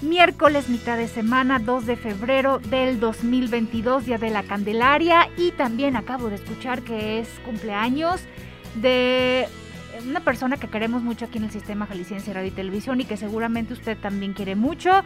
Miércoles, 0.00 0.68
mitad 0.68 0.96
de 0.96 1.08
semana, 1.08 1.58
2 1.58 1.84
de 1.86 1.96
febrero 1.96 2.60
del 2.60 3.00
2022, 3.00 4.06
Día 4.06 4.16
de 4.16 4.30
la 4.30 4.44
Candelaria. 4.44 5.28
Y 5.36 5.50
también 5.50 5.96
acabo 5.96 6.28
de 6.28 6.36
escuchar 6.36 6.82
que 6.82 7.18
es 7.18 7.28
cumpleaños 7.44 8.20
de 8.76 9.48
una 10.08 10.20
persona 10.20 10.56
que 10.56 10.68
queremos 10.68 11.02
mucho 11.02 11.24
aquí 11.24 11.38
en 11.38 11.44
el 11.44 11.50
sistema 11.50 11.86
jalisciense 11.86 12.32
Radio 12.32 12.46
y 12.46 12.52
Televisión 12.52 13.00
y 13.00 13.06
que 13.06 13.16
seguramente 13.16 13.72
usted 13.72 13.98
también 13.98 14.34
quiere 14.34 14.54
mucho. 14.54 15.02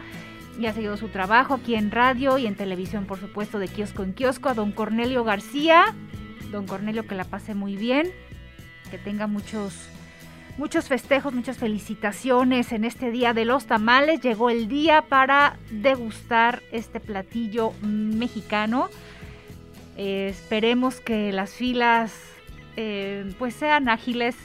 Y 0.58 0.66
ha 0.66 0.74
seguido 0.74 0.98
su 0.98 1.08
trabajo 1.08 1.54
aquí 1.54 1.74
en 1.74 1.90
radio 1.90 2.36
y 2.36 2.46
en 2.46 2.54
televisión, 2.54 3.06
por 3.06 3.18
supuesto, 3.18 3.58
de 3.58 3.68
kiosco 3.68 4.02
en 4.02 4.12
kiosco, 4.12 4.50
a 4.50 4.54
don 4.54 4.72
Cornelio 4.72 5.24
García. 5.24 5.94
Don 6.50 6.66
Cornelio, 6.66 7.06
que 7.06 7.14
la 7.14 7.24
pase 7.24 7.54
muy 7.54 7.76
bien, 7.76 8.10
que 8.90 8.98
tenga 8.98 9.26
muchos 9.26 9.88
muchos 10.58 10.88
festejos, 10.88 11.32
muchas 11.32 11.58
felicitaciones 11.58 12.72
en 12.72 12.84
este 12.84 13.10
día 13.10 13.32
de 13.32 13.44
los 13.44 13.66
tamales. 13.66 14.20
Llegó 14.20 14.50
el 14.50 14.68
día 14.68 15.02
para 15.02 15.56
degustar 15.70 16.62
este 16.72 17.00
platillo 17.00 17.72
mexicano. 17.82 18.88
Eh, 19.96 20.28
esperemos 20.30 21.00
que 21.00 21.32
las 21.32 21.52
filas 21.52 22.12
eh, 22.76 23.34
pues 23.38 23.54
sean 23.54 23.88
ágiles. 23.88 24.36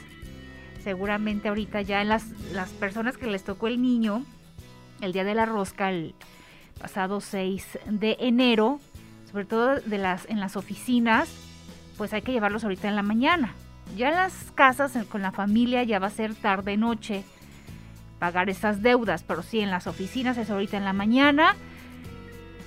Seguramente 0.82 1.48
ahorita 1.48 1.82
ya 1.82 2.00
en 2.00 2.08
las, 2.08 2.28
las 2.52 2.70
personas 2.70 3.16
que 3.16 3.26
les 3.26 3.44
tocó 3.44 3.66
el 3.66 3.82
niño, 3.82 4.24
el 5.00 5.12
día 5.12 5.24
de 5.24 5.34
la 5.34 5.44
rosca, 5.44 5.90
el 5.90 6.14
pasado 6.80 7.20
6 7.20 7.80
de 7.86 8.16
enero, 8.20 8.80
sobre 9.30 9.44
todo 9.44 9.80
de 9.80 9.98
las, 9.98 10.26
en 10.30 10.40
las 10.40 10.56
oficinas, 10.56 11.28
pues 11.98 12.12
hay 12.12 12.22
que 12.22 12.32
llevarlos 12.32 12.64
ahorita 12.64 12.88
en 12.88 12.96
la 12.96 13.02
mañana 13.02 13.54
ya 13.96 14.08
en 14.08 14.14
las 14.14 14.52
casas 14.54 14.92
con 15.08 15.22
la 15.22 15.32
familia 15.32 15.82
ya 15.82 15.98
va 15.98 16.08
a 16.08 16.10
ser 16.10 16.34
tarde 16.34 16.76
noche 16.76 17.24
pagar 18.18 18.50
esas 18.50 18.82
deudas, 18.82 19.22
pero 19.22 19.42
sí 19.42 19.60
en 19.60 19.70
las 19.70 19.86
oficinas 19.86 20.36
es 20.38 20.50
ahorita 20.50 20.76
en 20.76 20.84
la 20.84 20.92
mañana. 20.92 21.54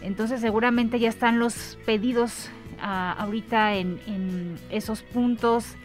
Entonces 0.02 0.42
seguramente 0.42 1.00
ya 1.00 1.10
están 1.10 1.40
los 1.40 1.78
pedidos 1.86 2.50
ah, 2.82 3.16
ahorita 3.20 3.76
en, 3.76 4.58
esos 4.70 5.04
puntos. 5.04 5.76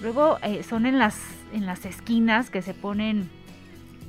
Luego 0.00 0.38
eh, 0.42 0.62
son 0.62 0.86
en 0.86 0.98
las, 0.98 1.18
en 1.52 1.66
las 1.66 1.86
esquinas 1.86 2.50
que 2.50 2.62
se 2.62 2.74
ponen 2.74 3.30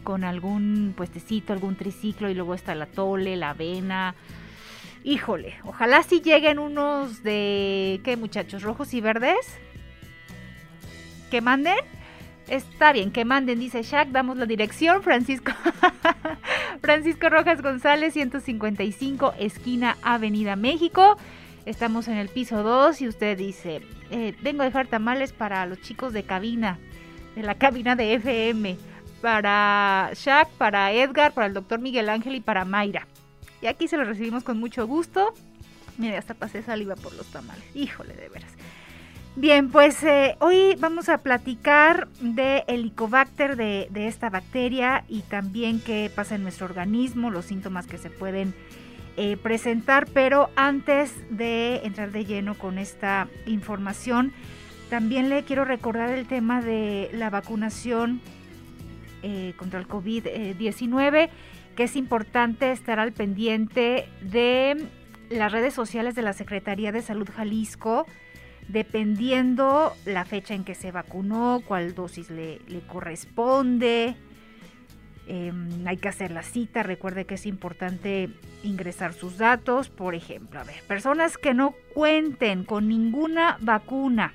con 0.04 0.24
algún 0.24 0.94
puestecito, 0.96 1.54
algún 1.54 1.76
triciclo 1.76 2.30
y 2.30 2.36
luego 2.36 2.54
está 2.54 2.76
la 2.76 2.86
tole, 2.86 3.36
la 3.38 3.52
avena. 3.52 4.16
Híjole, 5.04 5.56
ojalá 5.64 6.04
si 6.04 6.22
lleguen 6.22 6.60
unos 6.60 7.24
de, 7.24 8.02
¿qué 8.04 8.18
muchachos? 8.18 8.64
Rojos 8.64 8.94
y 8.94 9.02
verdes 9.02 9.38
que 11.30 11.42
manden. 11.42 11.78
Está 12.48 12.94
bien, 12.94 13.12
que 13.12 13.26
manden, 13.26 13.60
dice 13.60 13.82
Shaq, 13.82 14.10
damos 14.10 14.38
la 14.38 14.46
dirección, 14.46 15.02
Francisco. 15.02 15.52
Francisco 16.82 17.30
Rojas 17.30 17.62
González, 17.62 18.14
155, 18.14 19.34
esquina 19.40 19.98
Avenida 20.04 20.56
México. 20.56 21.18
Estamos 21.66 22.08
en 22.08 22.18
el 22.18 22.30
piso 22.30 22.62
2 22.62 23.02
y 23.02 23.08
usted 23.08 23.38
dice, 23.38 23.82
eh, 24.12 24.36
vengo 24.44 24.62
a 24.62 24.66
dejar 24.66 24.86
tamales 24.86 25.34
para 25.34 25.66
los 25.66 25.82
chicos 25.82 26.14
de 26.14 26.22
cabina, 26.22 26.78
de 27.36 27.42
la 27.42 27.56
cabina 27.56 27.96
de 27.96 28.14
FM, 28.14 28.78
para 29.22 30.12
Shaq, 30.14 30.50
para 30.60 30.92
Edgar, 30.92 31.34
para 31.34 31.48
el 31.48 31.56
doctor 31.56 31.80
Miguel 31.80 32.10
Ángel 32.10 32.36
y 32.36 32.42
para 32.42 32.66
Mayra. 32.66 33.08
Y 33.64 33.66
aquí 33.66 33.88
se 33.88 33.98
lo 33.98 34.04
recibimos 34.04 34.44
con 34.44 34.60
mucho 34.60 34.86
gusto. 34.86 35.34
Mire, 35.98 36.18
hasta 36.18 36.36
pasé 36.36 36.62
saliva 36.62 36.96
por 36.96 37.16
los 37.16 37.26
tamales. 37.28 37.64
Híjole, 37.74 38.14
de 38.14 38.30
veras. 38.30 38.52
Bien, 39.38 39.70
pues 39.70 40.02
eh, 40.04 40.38
hoy 40.40 40.78
vamos 40.80 41.10
a 41.10 41.18
platicar 41.18 42.08
de 42.22 42.64
Helicobacter, 42.68 43.58
de, 43.58 43.90
de, 43.92 44.08
esta 44.08 44.30
bacteria 44.30 45.04
y 45.10 45.24
también 45.24 45.82
qué 45.82 46.10
pasa 46.14 46.36
en 46.36 46.44
nuestro 46.44 46.68
organismo, 46.68 47.30
los 47.30 47.44
síntomas 47.44 47.86
que 47.86 47.98
se 47.98 48.10
pueden 48.10 48.54
eh, 49.18 49.36
presentar. 49.36 50.08
Pero 50.14 50.50
antes 50.56 51.12
de 51.30 51.82
entrar 51.84 52.14
de 52.14 52.24
lleno 52.24 52.56
con 52.56 52.78
esta 52.78 53.28
información, 53.46 54.32
también 54.90 55.28
le 55.28 55.44
quiero 55.44 55.66
recordar 55.66 56.12
el 56.12 56.28
tema 56.28 56.62
de 56.62 57.10
la 57.12 57.30
vacunación 57.30 58.22
eh, 59.22 59.54
contra 59.58 59.82
el 59.82 59.88
COVID-19, 59.90 61.30
que 61.76 61.84
es 61.84 61.98
importante 61.98 62.72
estar 62.72 63.00
al 63.02 63.12
pendiente 63.12 64.08
de 64.22 64.78
las 65.30 65.52
redes 65.52 65.74
sociales 65.74 66.16
de 66.16 66.22
la 66.22 66.32
Secretaría 66.32 66.94
de 66.94 67.02
Salud 67.02 67.28
Jalisco 67.36 68.06
dependiendo 68.68 69.94
la 70.06 70.26
fecha 70.26 70.54
en 70.54 70.64
que 70.64 70.76
se 70.76 70.92
vacunó, 70.92 71.62
cuál 71.68 71.94
dosis 71.94 72.30
le, 72.30 72.60
corresponde. 72.88 74.16
Em, 75.28 75.88
hay 75.88 75.98
que 75.98 76.08
hacer 76.08 76.32
la 76.32 76.44
cita, 76.44 76.84
recuerde 76.84 77.26
que 77.26 77.36
es 77.36 77.46
importante 77.46 78.30
ingresar 78.64 79.14
sus 79.14 79.38
datos, 79.38 79.90
por 79.90 80.14
ejemplo, 80.14 80.60
a 80.60 80.64
ver, 80.64 80.84
personas 80.88 81.38
que 81.38 81.54
no 81.54 81.74
cuenten 81.94 82.64
con 82.64 82.88
ninguna 82.88 83.58
vacuna, 83.60 84.34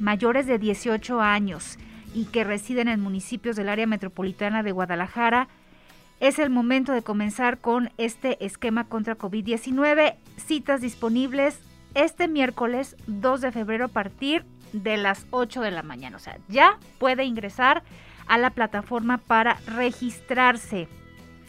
mayores 0.00 0.46
de 0.46 0.58
18 0.58 1.20
años 1.20 1.78
y 2.14 2.24
que 2.26 2.42
residen 2.42 2.88
en 2.88 3.00
municipios 3.00 3.54
del 3.54 3.68
área 3.68 3.86
metropolitana 3.86 4.62
de 4.62 4.72
Guadalajara, 4.72 5.48
es 6.20 6.40
el 6.40 6.50
momento 6.50 6.92
de 6.92 7.02
comenzar 7.02 7.58
con 7.60 7.90
este 7.96 8.44
esquema 8.44 8.88
contra 8.88 9.16
COVID-19. 9.16 10.16
Citas 10.36 10.80
disponibles 10.80 11.60
este 11.94 12.28
miércoles 12.28 12.96
2 13.06 13.40
de 13.40 13.52
febrero 13.52 13.86
a 13.86 13.88
partir 13.88 14.44
de 14.72 14.96
las 14.96 15.26
8 15.30 15.62
de 15.62 15.70
la 15.70 15.82
mañana. 15.82 16.16
O 16.16 16.20
sea, 16.20 16.38
ya 16.48 16.78
puede 16.98 17.24
ingresar 17.24 17.82
a 18.26 18.38
la 18.38 18.50
plataforma 18.50 19.18
para 19.18 19.58
registrarse. 19.66 20.88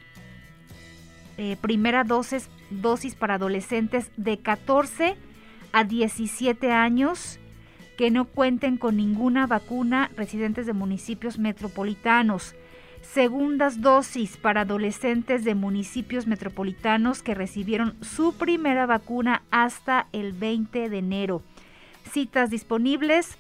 eh, 1.37 1.59
primera 1.61 2.05
dosis, 2.05 2.49
dosis 2.71 3.15
para 3.15 3.35
adolescentes 3.35 4.11
de 4.17 4.39
14 4.39 5.15
a 5.73 5.85
17 5.85 6.73
años 6.73 7.39
que 7.99 8.11
no 8.11 8.25
cuenten 8.25 8.79
con 8.79 8.97
ninguna 8.97 9.47
vacuna 9.47 10.11
residentes 10.17 10.65
de 10.65 10.73
municipios 10.73 11.39
metropolitanos. 11.39 12.55
Segundas 13.03 13.83
dosis 13.83 14.39
para 14.39 14.63
adolescentes 14.63 15.45
de 15.45 15.55
municipios 15.55 16.27
metropolitanos 16.27 17.23
que 17.23 17.35
recibieron 17.35 17.95
su 18.03 18.33
primera 18.39 18.87
vacuna 18.87 19.43
hasta 19.51 20.07
el 20.13 20.33
20 20.33 20.89
de 20.89 20.97
enero. 20.97 21.43
Citas 22.11 22.49
disponibles 22.49 23.37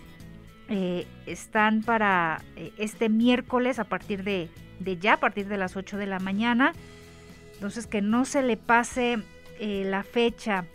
eh, 0.68 1.06
están 1.28 1.84
para 1.84 2.42
eh, 2.56 2.74
este 2.80 3.10
miércoles 3.10 3.78
a 3.78 3.84
partir 3.84 4.24
de, 4.24 4.50
ya, 5.00 5.14
a 5.14 5.20
partir 5.20 5.48
de 5.48 5.58
las 5.58 5.78
8 5.78 5.98
de 5.98 6.08
la 6.08 6.18
mañana. 6.18 6.74
Entonces 7.54 7.86
que 7.86 8.02
no 8.02 8.26
se 8.26 8.42
le 8.42 8.58
pase 8.58 9.20
eh, 9.60 9.84
la 9.86 10.02
fecha. 10.02 10.66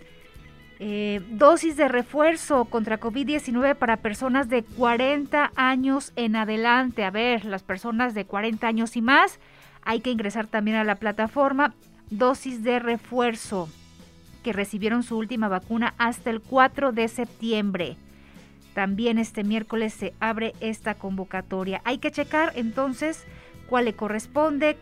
Dosis 1.30 1.76
de 1.76 1.86
refuerzo 1.86 2.64
contra 2.64 2.98
COVID-19 2.98 3.76
para 3.76 3.98
personas 3.98 4.48
de 4.48 4.64
40 4.64 5.52
años 5.54 6.12
en 6.16 6.34
adelante. 6.34 7.04
A 7.04 7.12
ver, 7.12 7.44
las 7.44 7.62
personas 7.62 8.14
de 8.14 8.24
40 8.24 8.66
años 8.66 8.96
y 8.96 9.02
más, 9.02 9.38
hay 9.84 10.00
que 10.00 10.10
ingresar 10.10 10.46
también 10.46 10.76
a 10.76 10.84
la 10.84 10.96
plataforma. 10.96 11.74
Dosis 12.10 12.62
de 12.62 12.78
refuerzo 12.78 13.68
que 14.42 14.52
recibieron 14.52 15.02
su 15.02 15.16
última 15.16 15.48
vacuna 15.48 15.94
hasta 15.98 16.30
el 16.30 16.40
4 16.40 16.92
de 16.92 17.08
septiembre. 17.08 17.96
También 18.74 19.18
este 19.18 19.44
miércoles 19.44 19.92
se 19.92 20.14
abre 20.20 20.54
esta 20.60 20.94
convocatoria. 20.94 21.80
Hay 21.84 21.98
que 21.98 22.10
checar 22.10 22.52
entonces 22.56 23.24
cuál 23.68 23.84
le 23.84 23.94
corresponde. 23.94 24.76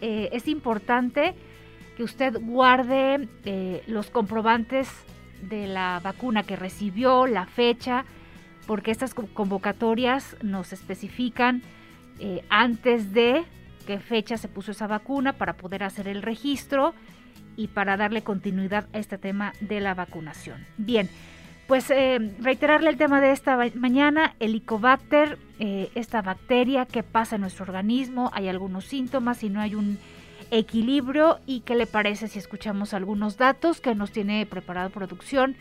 Eh, 0.00 0.30
es 0.32 0.48
importante 0.48 1.34
que 1.96 2.02
usted 2.02 2.36
guarde 2.40 3.28
eh, 3.44 3.82
los 3.86 4.10
comprobantes 4.10 4.88
de 5.42 5.66
la 5.66 6.00
vacuna 6.02 6.42
que 6.42 6.56
recibió, 6.56 7.26
la 7.26 7.46
fecha, 7.46 8.04
porque 8.66 8.90
estas 8.90 9.14
convocatorias 9.14 10.36
nos 10.42 10.72
especifican 10.72 11.62
eh, 12.18 12.44
antes 12.48 13.12
de 13.12 13.44
qué 13.86 13.98
fecha 13.98 14.36
se 14.36 14.48
puso 14.48 14.72
esa 14.72 14.86
vacuna 14.86 15.34
para 15.34 15.56
poder 15.56 15.82
hacer 15.82 16.08
el 16.08 16.22
registro 16.22 16.94
y 17.56 17.68
para 17.68 17.96
darle 17.96 18.22
continuidad 18.22 18.86
a 18.92 18.98
este 18.98 19.18
tema 19.18 19.52
de 19.60 19.80
la 19.80 19.94
vacunación. 19.94 20.66
Bien, 20.76 21.08
pues 21.66 21.90
eh, 21.90 22.18
reiterarle 22.40 22.90
el 22.90 22.96
tema 22.96 23.20
de 23.20 23.32
esta 23.32 23.58
mañana, 23.74 24.34
Helicobacter, 24.40 25.38
eh, 25.58 25.90
esta 25.94 26.20
bacteria 26.20 26.84
que 26.84 27.02
pasa 27.02 27.36
en 27.36 27.42
nuestro 27.42 27.64
organismo, 27.64 28.30
hay 28.34 28.48
algunos 28.48 28.84
síntomas 28.84 29.42
y 29.42 29.48
no 29.48 29.60
hay 29.60 29.74
un 29.74 29.98
equilibrio 30.50 31.40
y 31.46 31.60
qué 31.60 31.74
le 31.74 31.86
parece 31.86 32.28
si 32.28 32.38
escuchamos 32.38 32.92
algunos 32.92 33.38
datos 33.38 33.80
que 33.80 33.94
nos 33.94 34.12
tiene 34.12 34.44
preparado 34.46 34.90
producción 34.90 35.56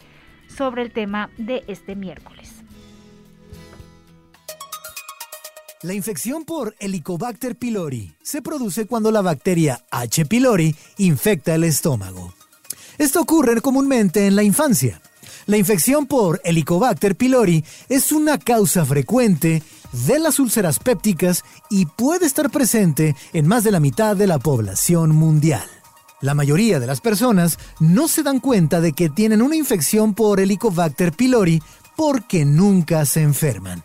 sobre 0.47 0.81
el 0.81 0.91
tema 0.91 1.29
de 1.37 1.63
este 1.67 1.95
miércoles. 1.95 2.52
La 5.83 5.94
infección 5.94 6.45
por 6.45 6.75
Helicobacter 6.80 7.57
pylori 7.57 8.15
se 8.24 8.41
produce 8.41 8.85
cuando 8.85 9.12
la 9.12 9.21
bacteria 9.21 9.83
H. 9.91 10.25
pylori 10.27 10.74
infecta 10.97 11.56
el 11.56 11.65
estómago. 11.65 12.33
Esto 12.97 13.19
ocurre 13.19 13.59
comúnmente 13.59 14.25
en 14.25 14.38
la 14.38 14.44
infancia. 14.44 15.01
La 15.45 15.57
infección 15.57 16.06
por 16.06 16.39
Helicobacter 16.45 17.18
pylori 17.18 17.65
es 17.89 18.13
una 18.13 18.38
causa 18.38 18.85
frecuente 18.85 19.62
de 20.07 20.19
las 20.19 20.39
úlceras 20.39 20.80
pépticas 20.80 21.44
y 21.69 21.85
puede 21.85 22.27
estar 22.27 22.50
presente 22.50 23.13
en 23.33 23.45
más 23.45 23.65
de 23.65 23.71
la 23.71 23.81
mitad 23.81 24.15
de 24.15 24.27
la 24.27 24.39
población 24.39 25.12
mundial. 25.12 25.68
La 26.21 26.33
mayoría 26.33 26.80
de 26.80 26.88
las 26.88 27.01
personas 27.01 27.59
no 27.81 28.07
se 28.07 28.24
dan 28.24 28.39
cuenta 28.39 28.80
de 28.80 28.94
que 28.94 29.09
tienen 29.09 29.41
una 29.41 29.57
infección 29.57 30.13
por 30.13 30.39
Helicobacter 30.39 31.12
pylori 31.12 31.62
porque 31.97 32.45
nunca 32.45 33.06
se 33.06 33.21
enferman. 33.21 33.83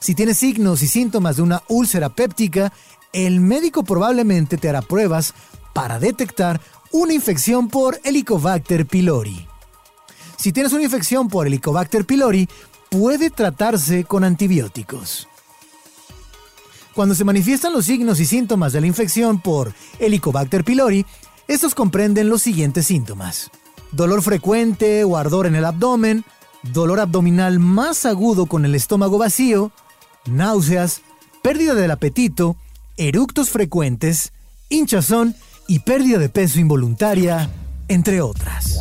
Si 0.00 0.14
tienes 0.14 0.38
signos 0.38 0.82
y 0.82 0.88
síntomas 0.88 1.36
de 1.36 1.42
una 1.42 1.62
úlcera 1.68 2.08
péptica, 2.10 2.72
el 3.12 3.40
médico 3.40 3.82
probablemente 3.82 4.56
te 4.56 4.68
hará 4.68 4.82
pruebas 4.82 5.34
para 5.72 5.98
detectar 5.98 6.60
una 6.92 7.12
infección 7.12 7.68
por 7.68 8.00
Helicobacter 8.04 8.86
pylori. 8.86 9.46
Si 10.36 10.52
tienes 10.52 10.72
una 10.72 10.84
infección 10.84 11.28
por 11.28 11.46
Helicobacter 11.46 12.04
pylori, 12.04 12.48
puede 12.90 13.30
tratarse 13.30 14.04
con 14.04 14.24
antibióticos. 14.24 15.28
Cuando 16.94 17.14
se 17.14 17.24
manifiestan 17.24 17.72
los 17.72 17.86
signos 17.86 18.20
y 18.20 18.26
síntomas 18.26 18.72
de 18.72 18.80
la 18.80 18.86
infección 18.86 19.40
por 19.40 19.74
Helicobacter 19.98 20.64
pylori, 20.64 21.04
estos 21.48 21.74
comprenden 21.74 22.28
los 22.28 22.42
siguientes 22.42 22.86
síntomas. 22.86 23.50
Dolor 23.92 24.22
frecuente 24.22 25.04
o 25.04 25.16
ardor 25.16 25.46
en 25.46 25.56
el 25.56 25.64
abdomen, 25.64 26.24
dolor 26.62 27.00
abdominal 27.00 27.58
más 27.58 28.06
agudo 28.06 28.46
con 28.46 28.64
el 28.64 28.74
estómago 28.74 29.18
vacío, 29.18 29.72
náuseas, 30.28 31.02
pérdida 31.42 31.74
del 31.74 31.90
apetito, 31.90 32.56
eructos 32.96 33.50
frecuentes, 33.50 34.32
hinchazón 34.68 35.34
y 35.68 35.80
pérdida 35.80 36.18
de 36.18 36.28
peso 36.28 36.60
involuntaria, 36.60 37.50
entre 37.88 38.20
otras. 38.20 38.78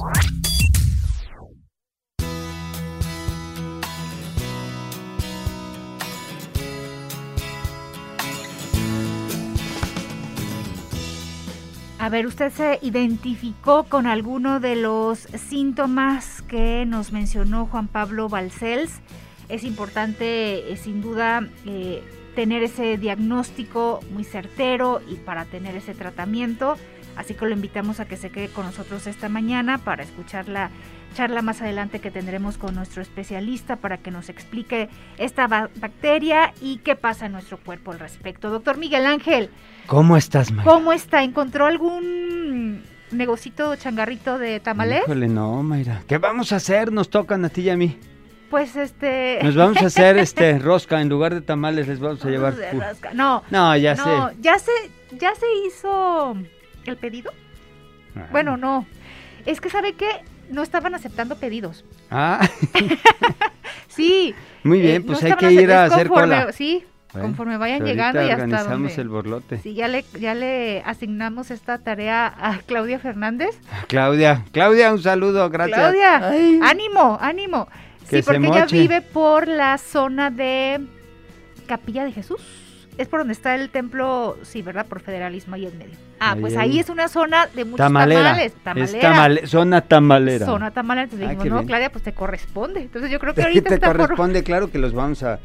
A 12.06 12.10
ver, 12.10 12.28
¿usted 12.28 12.54
se 12.54 12.78
identificó 12.84 13.86
con 13.86 14.06
alguno 14.06 14.60
de 14.60 14.76
los 14.76 15.28
síntomas 15.50 16.44
que 16.44 16.86
nos 16.86 17.12
mencionó 17.12 17.66
Juan 17.66 17.88
Pablo 17.88 18.30
Balcells? 18.30 18.92
Es 19.50 19.64
importante, 19.64 20.72
eh, 20.72 20.78
sin 20.78 21.02
duda, 21.02 21.48
eh, 21.66 22.04
tener 22.36 22.64
ese 22.64 22.98
diagnóstico 22.98 24.02
muy 24.12 24.24
certero 24.24 25.02
y 25.10 25.16
para 25.16 25.46
tener 25.46 25.76
ese 25.76 25.94
tratamiento. 25.94 26.78
Así 27.16 27.34
que 27.34 27.46
lo 27.46 27.52
invitamos 27.52 28.00
a 28.00 28.06
que 28.06 28.18
se 28.18 28.30
quede 28.30 28.50
con 28.50 28.66
nosotros 28.66 29.08
esta 29.08 29.30
mañana 29.30 29.78
para 29.78 30.04
escuchar 30.04 30.50
la 30.50 30.70
charla 31.16 31.42
más 31.42 31.62
adelante 31.62 32.00
que 32.00 32.12
tendremos 32.12 32.58
con 32.58 32.76
nuestro 32.76 33.02
especialista 33.02 33.78
para 33.78 33.98
que 33.98 34.12
nos 34.12 34.28
explique 34.28 34.90
esta 35.18 35.48
bacteria 35.48 36.54
y 36.62 36.80
qué 36.80 36.98
pasa 36.98 37.28
en 37.28 37.32
nuestro 37.32 37.58
cuerpo 37.58 37.92
al 37.92 38.00
respecto. 38.00 38.50
Doctor 38.50 38.78
Miguel 38.78 39.06
Ángel. 39.06 39.50
¿Cómo 39.88 40.18
estás, 40.18 40.52
Mayra? 40.52 40.70
¿Cómo 40.70 40.92
está? 40.92 41.24
¿Encontró 41.24 41.68
algún 41.68 42.84
negocito 43.12 43.76
changarrito 43.78 44.38
de? 44.38 44.60
Híjole, 45.06 45.30
no, 45.30 45.64
Mayra. 45.64 46.04
¿Qué 46.08 46.18
vamos 46.18 46.52
a 46.52 46.58
hacer? 46.58 46.92
Nos 46.92 47.10
tocan 47.10 47.46
a 47.46 47.50
ti 47.50 47.62
y 47.62 47.70
a 47.70 47.78
mí. 47.78 47.98
Pues 48.50 48.76
este. 48.76 49.40
Nos 49.44 49.56
vamos 49.56 49.78
a 49.78 49.88
hacer 49.88 50.18
este 50.18 50.60
rosca 50.60 51.02
en 51.02 51.10
lugar 51.10 51.34
de 51.34 51.42
tamales, 51.42 51.88
les 51.88 52.00
vamos 52.00 52.24
a 52.24 52.30
llevar. 52.30 52.56
No. 53.14 53.44
No, 53.50 53.76
ya 53.76 53.96
no, 53.96 54.04
sé. 54.30 54.36
Ya 54.42 54.60
se, 54.60 54.72
ya 55.12 55.34
se 55.36 55.46
hizo 55.66 56.38
el 56.86 56.98
pedido. 56.98 57.32
Ah. 58.16 58.28
Bueno, 58.32 58.58
no. 58.58 58.86
Es 59.46 59.62
que 59.62 59.70
sabe 59.70 59.94
que 59.94 60.08
no 60.50 60.64
estaban 60.64 60.96
aceptando 60.96 61.36
pedidos. 61.38 61.86
Ah. 62.12 62.48
sí. 63.88 64.34
Muy 64.64 64.82
bien, 64.82 65.02
eh, 65.02 65.06
pues 65.06 65.24
hay 65.24 65.34
que 65.34 65.52
ir 65.52 65.72
a 65.72 65.86
hacer 65.86 66.08
cola. 66.08 66.52
Sí, 66.52 66.84
conforme 67.12 67.58
vayan 67.58 67.84
llegando 67.84 68.22
y 68.22 68.30
hasta 68.30 68.44
organizamos 68.44 68.98
el 68.98 69.10
borlote. 69.10 69.58
Sí, 69.60 69.74
ya 69.74 69.88
le, 69.88 70.04
ya 70.20 70.34
le 70.34 70.82
asignamos 70.86 71.52
esta 71.52 71.80
tarea 71.80 72.34
a 72.38 72.60
Claudia 72.66 73.00
Fernández. 73.00 73.60
Claudia, 73.88 74.44
Claudia, 74.52 74.92
un 74.92 75.02
saludo, 75.02 75.50
gracias. 75.50 75.78
Claudia, 75.78 76.18
ánimo, 76.68 77.18
ánimo. 77.22 77.68
Sí, 78.10 78.22
porque 78.22 78.48
ella 78.48 78.66
vive 78.66 79.02
por 79.02 79.48
la 79.48 79.78
zona 79.78 80.30
de 80.30 80.82
Capilla 81.68 82.04
de 82.04 82.12
Jesús. 82.12 82.42
Es 82.98 83.10
por 83.10 83.20
donde 83.20 83.34
está 83.34 83.56
el 83.56 83.70
templo, 83.70 84.38
sí, 84.44 84.62
¿verdad? 84.62 84.86
Por 84.86 85.02
federalismo 85.02 85.56
ahí 85.56 85.66
en 85.66 85.78
medio. 85.78 85.96
Ah, 86.20 86.38
pues 86.40 86.56
ahí 86.56 86.80
es 86.80 86.90
una 86.90 87.10
zona 87.10 87.48
de 87.48 87.66
muchos 87.66 87.78
tamales. 87.78 88.54
Tamalera. 88.64 89.48
zona 89.48 89.82
tamalera. 89.82 90.46
Zona 90.46 90.72
tamalera. 90.72 91.04
Entonces 91.04 91.28
ah, 91.28 91.32
dijimos, 91.32 91.62
no, 91.62 91.68
Claudia, 91.68 91.92
pues 91.92 92.06
te 92.06 92.14
corresponde. 92.14 92.84
Entonces 92.84 93.12
yo 93.12 93.20
creo 93.20 93.34
que 93.34 93.42
ahorita 93.44 93.78
te 93.78 93.86
corresponde, 93.86 94.44
claro 94.44 94.72
que 94.72 94.78
los 94.78 94.94
vamos 94.94 95.24
a 95.24 95.40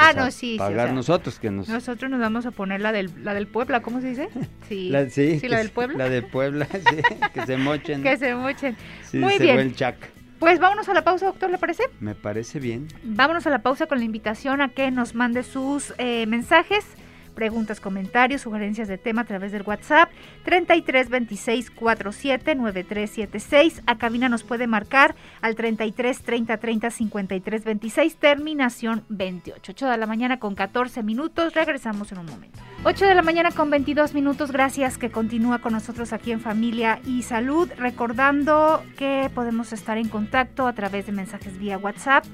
ah, 0.00 0.12
no, 0.14 0.30
sí, 0.30 0.56
pagar 0.58 0.92
nosotros 0.92 1.38
que 1.38 1.50
nos 1.50 1.68
nosotros 1.68 2.10
nos 2.10 2.20
vamos 2.20 2.46
a 2.46 2.50
poner 2.50 2.80
la 2.80 2.92
del 2.92 3.10
la 3.24 3.34
del 3.34 3.46
Puebla 3.46 3.82
cómo 3.82 4.00
se 4.00 4.08
dice 4.08 4.28
sí 4.68 4.88
la, 4.88 5.08
sí, 5.08 5.40
la 5.48 5.58
del 5.58 5.70
Puebla 5.70 5.98
la 5.98 6.08
de 6.08 6.22
Puebla 6.22 6.66
sí, 6.72 6.96
que 7.34 7.46
se 7.46 7.56
mochen 7.56 8.02
que 8.02 8.16
se 8.16 8.34
mochen 8.34 8.76
sí, 9.02 9.18
muy 9.18 9.34
se 9.34 9.42
bien 9.44 9.58
el 9.58 9.74
chac. 9.74 9.96
Pues 10.40 10.58
vámonos 10.58 10.88
a 10.88 10.94
la 10.94 11.04
pausa, 11.04 11.26
doctor, 11.26 11.50
¿le 11.50 11.58
parece? 11.58 11.84
Me 12.00 12.14
parece 12.14 12.58
bien. 12.58 12.88
Vámonos 13.04 13.46
a 13.46 13.50
la 13.50 13.62
pausa 13.62 13.86
con 13.86 13.98
la 13.98 14.04
invitación 14.04 14.62
a 14.62 14.70
que 14.70 14.90
nos 14.90 15.14
mande 15.14 15.42
sus 15.42 15.94
eh, 15.98 16.26
mensajes 16.26 16.84
preguntas, 17.30 17.80
comentarios, 17.80 18.42
sugerencias 18.42 18.88
de 18.88 18.98
tema 18.98 19.22
a 19.22 19.24
través 19.24 19.52
del 19.52 19.62
WhatsApp 19.62 20.10
33 20.44 21.08
26 21.08 21.70
47 21.70 22.54
9376. 22.54 23.82
A 23.86 23.98
cabina 23.98 24.28
nos 24.28 24.42
puede 24.42 24.66
marcar 24.66 25.14
al 25.40 25.54
33 25.54 26.20
30 26.20 26.56
30 26.56 26.90
53 26.90 27.64
26, 27.64 28.16
terminación 28.16 29.04
28. 29.08 29.72
8 29.72 29.86
de 29.88 29.96
la 29.96 30.06
mañana 30.06 30.38
con 30.38 30.54
14 30.54 31.02
minutos. 31.02 31.54
Regresamos 31.54 32.12
en 32.12 32.18
un 32.18 32.26
momento. 32.26 32.58
8 32.84 33.04
de 33.06 33.14
la 33.14 33.22
mañana 33.22 33.50
con 33.50 33.70
22 33.70 34.14
minutos. 34.14 34.52
Gracias 34.52 34.98
que 34.98 35.10
continúa 35.10 35.58
con 35.58 35.72
nosotros 35.72 36.12
aquí 36.12 36.32
en 36.32 36.40
Familia 36.40 37.00
y 37.04 37.22
Salud. 37.22 37.70
Recordando 37.76 38.82
que 38.96 39.30
podemos 39.34 39.72
estar 39.72 39.98
en 39.98 40.08
contacto 40.08 40.66
a 40.66 40.72
través 40.72 41.06
de 41.06 41.12
mensajes 41.12 41.58
vía 41.58 41.78
WhatsApp 41.78 42.24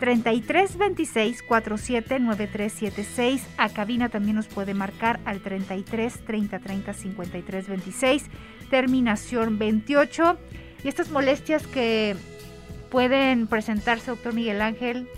33 0.00 0.76
26 0.76 1.42
47 1.42 2.18
9376. 2.18 3.46
A 3.58 3.68
cabina 3.68 4.08
también 4.08 4.36
nos 4.36 4.48
puede 4.48 4.74
marcar 4.74 5.20
al 5.24 5.40
33 5.40 6.24
30 6.24 6.58
30 6.58 6.92
53 6.92 7.68
26, 7.68 8.24
terminación 8.70 9.58
28. 9.58 10.38
Y 10.82 10.88
estas 10.88 11.10
molestias 11.10 11.66
que 11.66 12.16
pueden 12.90 13.46
presentarse, 13.46 14.10
doctor 14.10 14.32
Miguel 14.32 14.62
Ángel, 14.62 15.08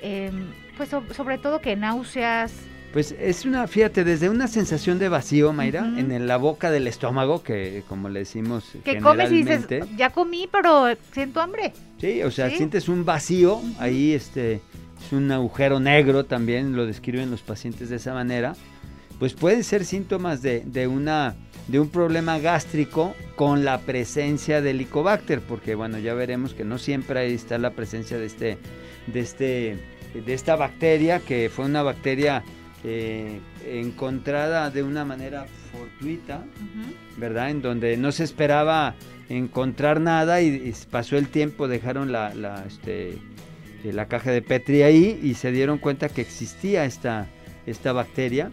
em, 0.00 0.50
pues 0.76 0.88
sobre 0.88 1.38
todo 1.38 1.60
que 1.60 1.76
náuseas, 1.76 2.52
Pues 2.92 3.14
es 3.18 3.46
una, 3.46 3.66
fíjate, 3.66 4.04
desde 4.04 4.28
una 4.28 4.46
sensación 4.48 4.98
de 4.98 5.08
vacío, 5.08 5.52
Mayra, 5.54 5.82
Ujú. 5.82 5.98
en 5.98 6.12
el- 6.12 6.26
la 6.26 6.36
boca 6.36 6.70
del 6.70 6.86
estómago, 6.86 7.42
que 7.42 7.82
como 7.88 8.10
le 8.10 8.20
decimos 8.20 8.64
Que 8.84 8.98
comes 8.98 9.32
y 9.32 9.42
dices, 9.42 9.66
ya 9.96 10.10
comí, 10.10 10.46
pero 10.52 10.86
siento 11.12 11.40
hambre. 11.40 11.72
Sí, 11.98 12.22
o 12.22 12.30
sea, 12.30 12.50
¿Sí? 12.50 12.56
sientes 12.58 12.90
un 12.90 13.06
vacío, 13.06 13.60
ahí 13.78 14.12
este 14.12 14.60
es 15.06 15.12
un 15.12 15.32
agujero 15.32 15.80
negro 15.80 16.24
también, 16.26 16.76
lo 16.76 16.84
describen 16.84 17.30
los 17.30 17.40
pacientes 17.40 17.88
de 17.88 17.96
esa 17.96 18.12
manera. 18.12 18.54
Pues 19.18 19.32
pueden 19.34 19.64
ser 19.64 19.84
síntomas 19.86 20.42
de, 20.42 20.60
de 20.66 20.86
una 20.86 21.34
de 21.68 21.78
un 21.78 21.88
problema 21.88 22.40
gástrico 22.40 23.14
con 23.36 23.64
la 23.64 23.78
presencia 23.82 24.60
del 24.60 24.76
Helicobacter, 24.76 25.40
porque 25.40 25.76
bueno, 25.76 25.96
ya 25.98 26.12
veremos 26.12 26.54
que 26.54 26.64
no 26.64 26.76
siempre 26.76 27.20
ahí 27.20 27.32
está 27.34 27.56
la 27.56 27.70
presencia 27.70 28.18
de 28.18 28.26
este 28.26 28.58
de 29.06 29.20
este 29.20 29.78
de 30.12 30.34
esta 30.34 30.56
bacteria 30.56 31.20
que 31.20 31.48
fue 31.54 31.64
una 31.64 31.82
bacteria 31.84 32.42
eh, 32.84 33.40
encontrada 33.66 34.70
de 34.70 34.82
una 34.82 35.04
manera 35.04 35.46
fortuita. 35.72 36.44
¿verdad? 37.16 37.50
En 37.50 37.62
donde 37.62 37.96
no 37.96 38.12
se 38.12 38.24
esperaba 38.24 38.94
encontrar 39.28 40.00
nada 40.00 40.42
y, 40.42 40.48
y 40.48 40.74
pasó 40.90 41.16
el 41.16 41.28
tiempo, 41.28 41.68
dejaron 41.68 42.12
la, 42.12 42.34
la, 42.34 42.64
este, 42.66 43.18
eh, 43.84 43.92
la 43.92 44.06
caja 44.06 44.30
de 44.30 44.42
Petri 44.42 44.82
ahí 44.82 45.18
y 45.22 45.34
se 45.34 45.52
dieron 45.52 45.78
cuenta 45.78 46.08
que 46.08 46.20
existía 46.20 46.84
esta, 46.84 47.28
esta 47.66 47.92
bacteria 47.92 48.50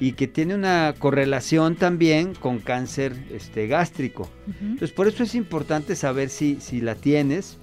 y 0.00 0.12
que 0.12 0.26
tiene 0.26 0.54
una 0.54 0.94
correlación 0.98 1.76
también 1.76 2.34
con 2.34 2.58
cáncer 2.58 3.14
este, 3.32 3.66
gástrico. 3.66 4.28
Entonces 4.60 4.92
por 4.92 5.08
eso 5.08 5.22
es 5.22 5.34
importante 5.34 5.96
saber 5.96 6.28
si, 6.28 6.58
si 6.60 6.80
la 6.80 6.94
tienes, 6.94 7.58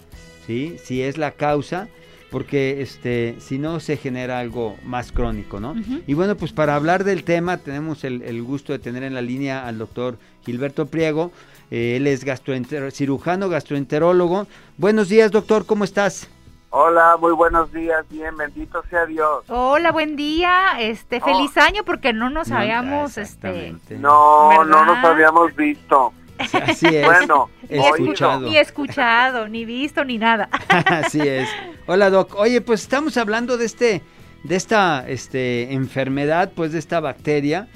¿sí? 0.47 0.77
si 0.83 1.01
es 1.01 1.17
la 1.17 1.31
causa, 1.31 1.87
porque 2.31 2.81
este, 2.81 3.35
si 3.39 3.57
no 3.59 3.79
se 3.79 3.97
genera 3.97 4.39
algo 4.39 4.75
más 4.83 5.11
crónico, 5.11 5.59
¿no? 5.59 5.75
Y 6.07 6.13
bueno, 6.13 6.35
pues 6.35 6.51
para 6.53 6.75
hablar 6.75 7.03
del 7.03 7.23
tema 7.23 7.57
tenemos 7.57 8.03
el, 8.03 8.21
el 8.23 8.41
gusto 8.43 8.73
de 8.73 8.79
tener 8.79 9.03
en 9.03 9.13
la 9.13 9.21
línea 9.21 9.67
al 9.67 9.77
doctor 9.77 10.17
Gilberto 10.45 10.85
Priego. 10.87 11.31
Eh, 11.71 11.95
él 11.97 12.07
es 12.07 12.25
gastroenter- 12.25 12.91
cirujano, 12.91 13.49
gastroenterólogo. 13.49 14.47
Buenos 14.77 15.09
días, 15.09 15.31
doctor, 15.31 15.65
¿cómo 15.65 15.83
estás? 15.83 16.29
Hola, 16.71 17.15
muy 17.19 17.31
buenos 17.31 17.71
días, 17.71 18.05
bien, 18.09 18.35
bendito 18.35 18.83
sea 18.89 19.05
Dios. 19.05 19.45
Hola, 19.47 19.93
buen 19.93 20.17
día. 20.17 20.73
Este, 20.79 21.21
Oh. 21.21 21.25
feliz 21.25 21.55
año 21.57 21.83
porque 21.85 22.11
no 22.11 22.29
nos 22.29 22.49
No, 22.49 22.57
habíamos 22.57 23.17
este. 23.17 23.73
No, 23.97 24.65
no 24.65 24.83
nos 24.85 25.03
habíamos 25.05 25.55
visto. 25.55 26.11
Sí, 26.49 26.57
Así 26.61 26.87
es. 26.87 27.05
Bueno, 27.05 27.49
ni, 27.69 27.77
escuchado. 27.79 28.49
ni 28.49 28.57
escuchado, 28.57 29.47
ni 29.47 29.65
visto, 29.65 30.03
ni 30.03 30.17
nada. 30.17 30.49
Así 30.69 31.19
es. 31.21 31.47
Hola, 31.87 32.09
Doc. 32.09 32.35
Oye, 32.35 32.61
pues 32.61 32.81
estamos 32.81 33.17
hablando 33.17 33.57
de 33.57 33.65
este, 33.65 34.01
de 34.43 34.55
esta 34.55 35.05
este, 35.07 35.73
enfermedad, 35.73 36.51
pues 36.55 36.71
de 36.71 36.79
esta 36.79 36.99
bacteria. 36.99 37.67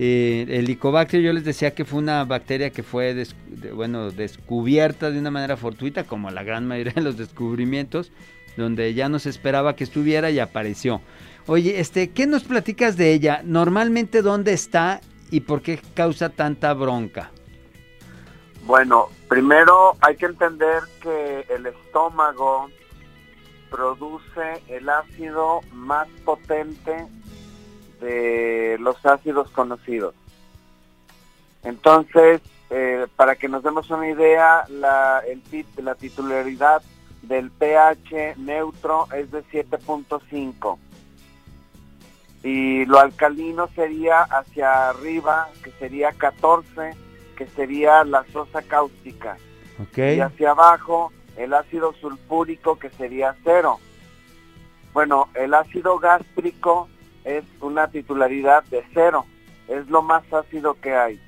Eh, 0.00 0.44
el 0.48 0.54
Helicobacter, 0.64 1.20
yo 1.20 1.32
les 1.32 1.44
decía 1.44 1.74
que 1.74 1.84
fue 1.84 1.98
una 1.98 2.24
bacteria 2.24 2.70
que 2.70 2.84
fue 2.84 3.14
des- 3.14 3.34
de- 3.48 3.72
bueno, 3.72 4.12
descubierta 4.12 5.10
de 5.10 5.18
una 5.18 5.32
manera 5.32 5.56
fortuita, 5.56 6.04
como 6.04 6.30
la 6.30 6.44
gran 6.44 6.66
mayoría 6.68 6.92
de 6.92 7.00
los 7.02 7.16
descubrimientos, 7.16 8.12
donde 8.56 8.94
ya 8.94 9.08
no 9.08 9.18
se 9.18 9.28
esperaba 9.28 9.74
que 9.74 9.82
estuviera 9.82 10.30
y 10.30 10.38
apareció. 10.38 11.00
Oye, 11.46 11.80
este, 11.80 12.10
¿qué 12.10 12.26
nos 12.28 12.44
platicas 12.44 12.96
de 12.96 13.12
ella? 13.12 13.40
Normalmente, 13.44 14.22
¿dónde 14.22 14.52
está 14.52 15.00
y 15.32 15.40
por 15.40 15.62
qué 15.62 15.80
causa 15.94 16.28
tanta 16.28 16.72
bronca? 16.74 17.32
Bueno, 18.68 19.08
primero 19.30 19.96
hay 20.02 20.16
que 20.16 20.26
entender 20.26 20.82
que 21.00 21.46
el 21.48 21.64
estómago 21.64 22.68
produce 23.70 24.62
el 24.68 24.90
ácido 24.90 25.62
más 25.72 26.06
potente 26.22 27.06
de 27.98 28.76
los 28.78 29.06
ácidos 29.06 29.50
conocidos. 29.52 30.14
Entonces, 31.64 32.42
eh, 32.68 33.06
para 33.16 33.36
que 33.36 33.48
nos 33.48 33.62
demos 33.62 33.88
una 33.88 34.10
idea, 34.10 34.66
la, 34.68 35.22
la 35.78 35.94
titularidad 35.94 36.82
del 37.22 37.50
pH 37.50 38.34
neutro 38.36 39.08
es 39.14 39.30
de 39.30 39.42
7.5 39.44 40.78
y 42.42 42.84
lo 42.84 42.98
alcalino 42.98 43.68
sería 43.74 44.24
hacia 44.24 44.90
arriba, 44.90 45.48
que 45.64 45.70
sería 45.72 46.12
14, 46.12 47.07
que 47.38 47.46
sería 47.46 48.02
la 48.02 48.24
sosa 48.32 48.62
cáustica. 48.62 49.36
Y 49.96 50.20
hacia 50.20 50.50
abajo 50.50 51.12
el 51.36 51.54
ácido 51.54 51.94
sulfúrico 52.00 52.80
que 52.80 52.90
sería 52.90 53.36
cero. 53.44 53.78
Bueno, 54.92 55.28
el 55.34 55.54
ácido 55.54 56.00
gástrico 56.00 56.88
es 57.22 57.44
una 57.60 57.86
titularidad 57.86 58.64
de 58.64 58.84
cero, 58.92 59.24
es 59.68 59.86
lo 59.88 60.02
más 60.02 60.24
ácido 60.32 60.74
que 60.80 60.96
hay, 60.96 61.20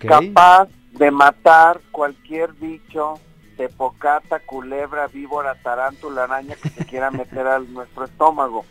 capaz 0.00 0.68
de 0.90 1.10
matar 1.10 1.80
cualquier 1.90 2.52
bicho, 2.52 3.14
tepocata, 3.56 4.40
culebra, 4.40 5.06
víbora, 5.06 5.54
tarántula, 5.62 6.24
araña 6.24 6.56
que 6.56 6.68
se 6.68 6.84
quiera 6.84 7.10
meter 7.10 7.46
a 7.46 7.58
nuestro 7.60 8.04
estómago. 8.04 8.66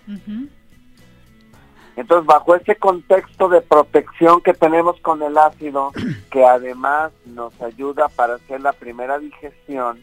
Entonces, 2.02 2.26
bajo 2.26 2.56
ese 2.56 2.78
contexto 2.78 3.48
de 3.48 3.62
protección 3.62 4.42
que 4.42 4.56
tenemos 4.56 5.00
con 5.02 5.22
el 5.22 5.38
ácido, 5.38 5.92
que 6.32 6.44
además 6.44 7.12
nos 7.28 7.62
ayuda 7.62 8.08
para 8.10 8.36
hacer 8.36 8.60
la 8.60 8.74
primera 8.74 9.20
digestión, 9.20 10.00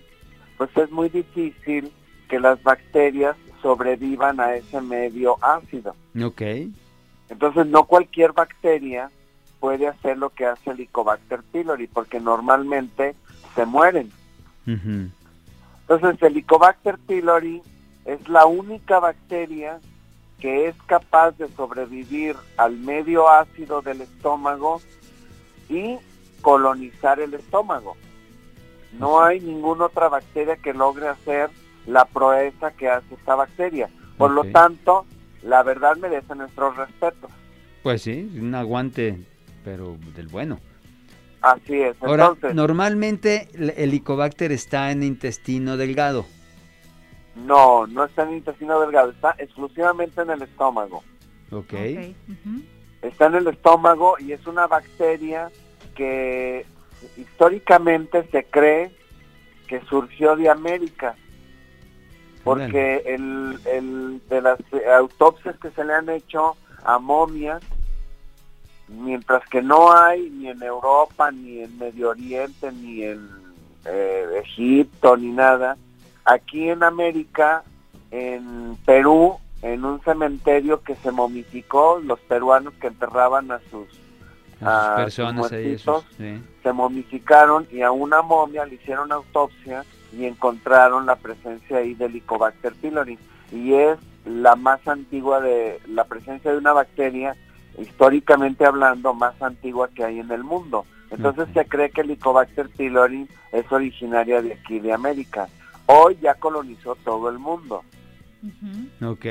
pues 0.56 0.70
es 0.76 0.92
muy 0.92 1.08
difícil 1.08 1.90
que 2.28 2.38
las 2.38 2.62
bacterias 2.62 3.36
sobrevivan 3.62 4.38
a 4.38 4.54
ese 4.54 4.80
medio 4.80 5.38
ácido. 5.42 5.96
Ok. 6.24 6.42
Entonces, 7.30 7.66
no 7.66 7.82
cualquier 7.82 8.32
bacteria 8.32 9.10
puede 9.58 9.88
hacer 9.88 10.18
lo 10.18 10.30
que 10.30 10.46
hace 10.46 10.70
el 10.70 10.76
Helicobacter 10.76 11.42
pylori, 11.50 11.88
porque 11.88 12.20
normalmente 12.20 13.16
se 13.56 13.66
mueren. 13.66 14.12
Entonces, 14.64 16.22
el 16.22 16.28
Helicobacter 16.28 16.96
pylori 16.98 17.60
es 18.04 18.28
la 18.28 18.46
única 18.46 19.00
bacteria 19.00 19.80
que 20.40 20.68
es 20.68 20.76
capaz 20.86 21.32
de 21.32 21.48
sobrevivir 21.48 22.36
al 22.56 22.76
medio 22.76 23.28
ácido 23.28 23.82
del 23.82 24.02
estómago 24.02 24.80
y 25.68 25.98
colonizar 26.40 27.20
el 27.20 27.34
estómago. 27.34 27.96
No 28.98 29.22
hay 29.22 29.40
ninguna 29.40 29.86
otra 29.86 30.08
bacteria 30.08 30.56
que 30.56 30.72
logre 30.72 31.08
hacer 31.08 31.50
la 31.86 32.04
proeza 32.04 32.70
que 32.72 32.88
hace 32.88 33.14
esta 33.14 33.34
bacteria. 33.34 33.90
Por 34.16 34.30
lo 34.30 34.44
tanto, 34.44 35.06
la 35.42 35.62
verdad 35.62 35.96
merece 35.96 36.34
nuestro 36.34 36.72
respeto. 36.72 37.28
Pues 37.82 38.02
sí, 38.02 38.30
un 38.40 38.54
aguante, 38.54 39.18
pero 39.64 39.96
del 40.14 40.28
bueno. 40.28 40.58
Así 41.40 41.80
es. 41.80 41.96
Ahora, 42.00 42.26
Entonces, 42.26 42.54
normalmente 42.54 43.48
el 43.54 43.70
Helicobacter 43.70 44.50
está 44.50 44.90
en 44.90 45.02
intestino 45.02 45.76
delgado. 45.76 46.26
No, 47.46 47.86
no 47.86 48.04
está 48.04 48.22
en 48.22 48.30
el 48.30 48.36
intestino 48.36 48.80
delgado, 48.80 49.10
está 49.10 49.34
exclusivamente 49.38 50.20
en 50.20 50.30
el 50.30 50.42
estómago. 50.42 51.02
Ok. 51.50 51.72
Ok, 51.72 52.14
ujú. 52.28 52.62
está 53.02 53.26
en 53.26 53.34
el 53.36 53.48
estómago 53.48 54.16
y 54.18 54.32
es 54.32 54.46
una 54.46 54.66
bacteria 54.66 55.50
que 55.94 56.66
históricamente 57.16 58.28
se 58.30 58.44
cree 58.44 58.90
que 59.66 59.80
surgió 59.82 60.36
de 60.36 60.48
América 60.48 61.14
porque 62.44 63.02
el, 63.04 63.58
el 63.66 64.22
de 64.28 64.40
las 64.40 64.58
autopsias 64.96 65.58
que 65.58 65.70
se 65.70 65.84
le 65.84 65.92
han 65.92 66.08
hecho 66.08 66.56
a 66.84 66.98
momias 66.98 67.62
mientras 68.88 69.46
que 69.48 69.60
no 69.60 69.92
hay 69.92 70.30
ni 70.30 70.48
en 70.48 70.62
Europa 70.62 71.30
ni 71.30 71.60
en 71.60 71.78
Medio 71.78 72.10
Oriente 72.10 72.72
ni 72.72 73.02
en 73.02 73.28
eh, 73.84 74.40
Egipto 74.42 75.16
ni 75.16 75.30
nada 75.30 75.76
aquí 76.28 76.68
en 76.68 76.82
América 76.82 77.64
en 78.10 78.76
Perú 78.84 79.36
en 79.62 79.84
un 79.84 80.00
cementerio 80.02 80.82
que 80.82 80.94
se 80.96 81.10
momificó 81.10 82.00
los 82.02 82.20
peruanos 82.20 82.74
que 82.74 82.86
enterraban 82.86 83.50
a 83.50 83.60
sus 83.70 83.88
A 84.60 84.60
sus 84.60 84.68
a 84.68 84.94
sus 84.94 85.04
personas 85.04 85.34
muertitos. 85.34 86.04
esos, 86.04 86.04
sí. 86.16 86.42
se 86.62 86.72
momificaron 86.72 87.66
y 87.72 87.82
a 87.82 87.90
una 87.90 88.22
momia 88.22 88.64
le 88.66 88.76
hicieron 88.76 89.10
autopsia 89.10 89.84
y 90.12 90.26
encontraron 90.26 91.06
la 91.06 91.16
presencia 91.16 91.78
ahí 91.78 91.94
del 91.94 92.12
Helicobacter 92.12 92.74
pylori 92.74 93.18
y 93.52 93.74
es 93.74 93.98
la 94.24 94.56
más 94.56 94.86
antigua 94.86 95.40
de 95.40 95.80
la 95.88 96.04
presencia 96.04 96.52
de 96.52 96.58
una 96.58 96.72
bacteria 96.72 97.34
históricamente 97.78 98.66
hablando 98.66 99.14
más 99.14 99.40
antigua 99.40 99.88
que 99.94 100.04
hay 100.04 100.20
en 100.20 100.30
el 100.30 100.44
mundo. 100.44 100.84
Entonces 101.10 101.48
se 101.54 101.64
cree 101.66 101.90
que 101.90 102.02
el 102.02 102.10
Helicobacter 102.10 102.68
pylori 102.68 103.26
es 103.52 103.70
originaria 103.72 104.42
de 104.42 104.54
aquí 104.54 104.78
de 104.78 104.92
América. 104.92 105.48
Hoy 105.90 106.18
ya 106.20 106.34
colonizó 106.34 106.96
todo 106.96 107.30
el 107.30 107.38
mundo. 107.38 107.82
Ujú. 108.42 108.88
Ok. 109.12 109.24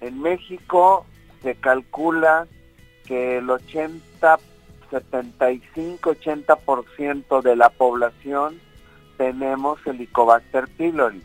En 0.00 0.20
México 0.22 1.04
se 1.42 1.56
calcula 1.56 2.46
que 3.04 3.38
el 3.38 3.50
80, 3.50 4.38
75-80% 4.90 7.42
de 7.42 7.56
la 7.56 7.70
población 7.70 8.58
tenemos 9.16 9.78
Helicobacter 9.86 10.68
pylori. 10.68 11.22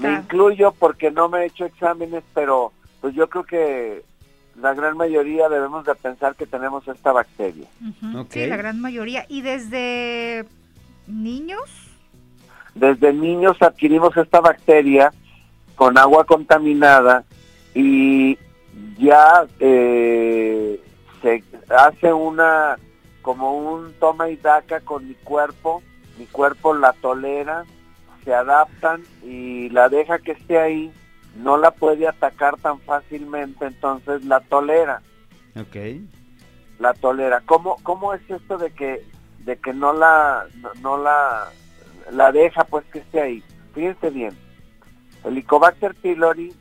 Me 0.00 0.08
Ah. 0.08 0.20
incluyo 0.22 0.72
porque 0.72 1.10
no 1.10 1.28
me 1.28 1.42
he 1.42 1.46
hecho 1.46 1.64
exámenes, 1.64 2.22
pero 2.34 2.72
pues 3.00 3.14
yo 3.14 3.28
creo 3.28 3.44
que 3.44 4.04
la 4.60 4.74
gran 4.74 4.96
mayoría 4.96 5.48
debemos 5.48 5.84
de 5.86 5.94
pensar 5.94 6.34
que 6.36 6.46
tenemos 6.46 6.86
esta 6.88 7.12
bacteria. 7.12 7.68
Sí, 8.30 8.46
la 8.46 8.56
gran 8.56 8.80
mayoría. 8.80 9.24
¿Y 9.28 9.42
desde 9.42 10.44
niños? 11.06 11.60
Desde 12.78 13.12
niños 13.12 13.56
adquirimos 13.60 14.16
esta 14.16 14.40
bacteria 14.40 15.12
con 15.74 15.98
agua 15.98 16.24
contaminada 16.24 17.24
y 17.74 18.38
ya 18.98 19.46
eh, 19.60 20.80
se 21.22 21.42
hace 21.68 22.12
una 22.12 22.76
como 23.22 23.58
un 23.58 23.92
toma 23.94 24.30
y 24.30 24.36
daca 24.36 24.80
con 24.80 25.06
mi 25.06 25.14
cuerpo, 25.14 25.82
mi 26.18 26.26
cuerpo 26.26 26.74
la 26.74 26.92
tolera, 26.94 27.64
se 28.24 28.34
adaptan 28.34 29.02
y 29.22 29.68
la 29.70 29.88
deja 29.88 30.18
que 30.18 30.32
esté 30.32 30.58
ahí, 30.58 30.92
no 31.36 31.56
la 31.56 31.70
puede 31.70 32.08
atacar 32.08 32.56
tan 32.58 32.80
fácilmente, 32.80 33.66
entonces 33.66 34.24
la 34.24 34.40
tolera. 34.40 35.02
Ok. 35.60 35.76
La 36.78 36.94
tolera. 36.94 37.42
¿Cómo, 37.44 37.76
cómo 37.82 38.14
es 38.14 38.22
esto 38.28 38.56
de 38.58 38.70
que, 38.70 39.04
de 39.40 39.56
que 39.58 39.72
no 39.72 39.92
la, 39.92 40.46
no, 40.82 40.96
la, 40.96 41.48
la 42.10 42.32
deja 42.32 42.64
pues 42.64 42.84
que 42.86 43.00
esté 43.00 43.20
ahí? 43.20 43.44
Fíjense 43.74 44.10
bien, 44.10 44.36
el 45.24 45.32
Helicobacter 45.32 45.94
pylori 45.94 46.54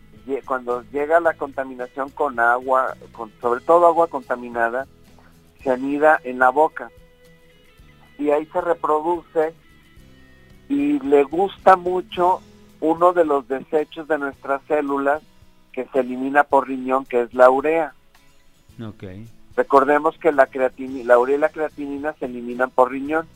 cuando 0.45 0.83
llega 0.91 1.19
la 1.19 1.33
contaminación 1.33 2.09
con 2.09 2.39
agua, 2.39 2.95
con, 3.13 3.31
sobre 3.39 3.61
todo 3.61 3.87
agua 3.87 4.07
contaminada, 4.07 4.87
se 5.63 5.71
anida 5.71 6.19
en 6.23 6.39
la 6.39 6.49
boca 6.49 6.91
y 8.17 8.31
ahí 8.31 8.45
se 8.47 8.61
reproduce 8.61 9.53
y 10.69 10.99
le 10.99 11.23
gusta 11.23 11.75
mucho 11.77 12.41
uno 12.81 13.13
de 13.13 13.25
los 13.25 13.47
desechos 13.47 14.07
de 14.07 14.17
nuestras 14.17 14.61
células 14.67 15.21
que 15.71 15.85
se 15.93 15.99
elimina 15.99 16.43
por 16.43 16.67
riñón, 16.67 17.05
que 17.05 17.21
es 17.21 17.33
la 17.33 17.49
urea. 17.49 17.93
Okay. 18.83 19.27
Recordemos 19.55 20.17
que 20.17 20.31
la, 20.31 20.49
la 21.05 21.19
urea 21.19 21.35
y 21.35 21.39
la 21.39 21.49
creatinina 21.49 22.13
se 22.13 22.25
eliminan 22.25 22.69
por 22.69 22.91
riñón. 22.91 23.27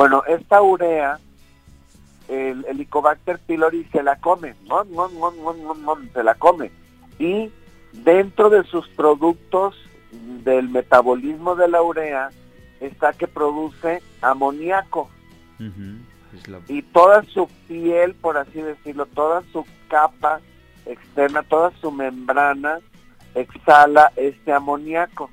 Bueno, 0.00 0.22
esta 0.26 0.62
urea 0.62 1.20
el 2.26 2.64
Helicobacter 2.64 3.38
pylori 3.38 3.84
se 3.92 4.02
la 4.02 4.16
come, 4.16 4.54
se 6.14 6.22
la 6.22 6.34
come. 6.36 6.70
Y 7.18 7.52
dentro 7.92 8.48
de 8.48 8.64
sus 8.64 8.88
productos 8.88 9.76
del 10.42 10.70
metabolismo 10.70 11.54
de 11.54 11.68
la 11.68 11.82
urea 11.82 12.30
está 12.80 13.12
que 13.12 13.28
produce 13.28 14.02
amoníaco. 14.22 15.10
Y 16.68 16.80
toda 16.80 17.22
su 17.24 17.46
piel, 17.68 18.14
por 18.14 18.38
así 18.38 18.62
decirlo, 18.62 19.04
toda 19.04 19.42
su 19.52 19.66
capa 19.88 20.40
externa, 20.86 21.42
toda 21.42 21.72
su 21.78 21.92
membrana 21.92 22.78
exhala 23.34 24.12
este 24.16 24.50
amoníaco. 24.50 25.28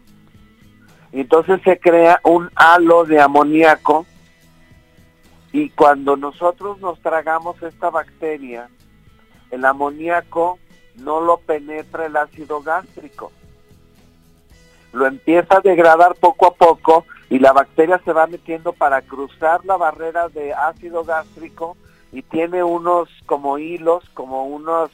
Entonces 1.13 1.61
se 1.63 1.79
crea 1.79 2.19
un 2.25 2.51
halo 2.53 3.05
de 3.05 3.21
amoníaco 3.21 4.05
y 5.57 5.71
cuando 5.71 6.15
nosotros 6.15 6.79
nos 6.81 6.99
tragamos 6.99 7.59
esta 7.63 7.89
bacteria, 7.89 8.69
el 9.49 9.65
amoníaco 9.65 10.59
no 10.97 11.19
lo 11.19 11.37
penetra 11.37 12.05
el 12.05 12.15
ácido 12.15 12.61
gástrico. 12.61 13.31
Lo 14.93 15.07
empieza 15.07 15.57
a 15.57 15.61
degradar 15.61 16.13
poco 16.13 16.45
a 16.45 16.53
poco 16.53 17.05
y 17.31 17.39
la 17.39 17.53
bacteria 17.53 17.99
se 18.05 18.13
va 18.13 18.27
metiendo 18.27 18.71
para 18.71 19.01
cruzar 19.01 19.65
la 19.65 19.77
barrera 19.77 20.29
de 20.29 20.53
ácido 20.53 21.03
gástrico 21.03 21.75
y 22.11 22.21
tiene 22.21 22.63
unos 22.63 23.09
como 23.25 23.57
hilos, 23.57 24.07
como 24.13 24.45
unos 24.45 24.91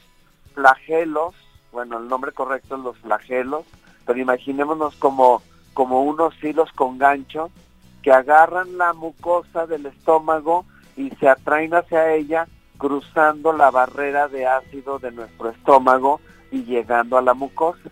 flagelos, 0.53 1.35
bueno, 1.73 1.97
el 1.97 2.07
nombre 2.07 2.31
correcto 2.31 2.77
es 2.77 2.83
los 2.83 2.97
flagelos, 2.99 3.65
pero 4.05 4.17
imaginémonos 4.17 4.95
como, 4.95 5.41
como 5.73 6.03
unos 6.03 6.41
hilos 6.41 6.71
con 6.71 6.97
gancho 6.97 7.51
que 8.03 8.11
agarran 8.11 8.77
la 8.77 8.93
mucosa 8.93 9.65
del 9.65 9.87
estómago 9.87 10.65
y 10.95 11.09
se 11.11 11.27
atraen 11.27 11.73
hacia 11.73 12.13
ella 12.13 12.47
cruzando 12.77 13.53
la 13.53 13.71
barrera 13.71 14.27
de 14.27 14.45
ácido 14.45 14.99
de 14.99 15.11
nuestro 15.11 15.49
estómago 15.49 16.19
y 16.51 16.63
llegando 16.65 17.17
a 17.17 17.21
la 17.21 17.33
mucosa. 17.33 17.89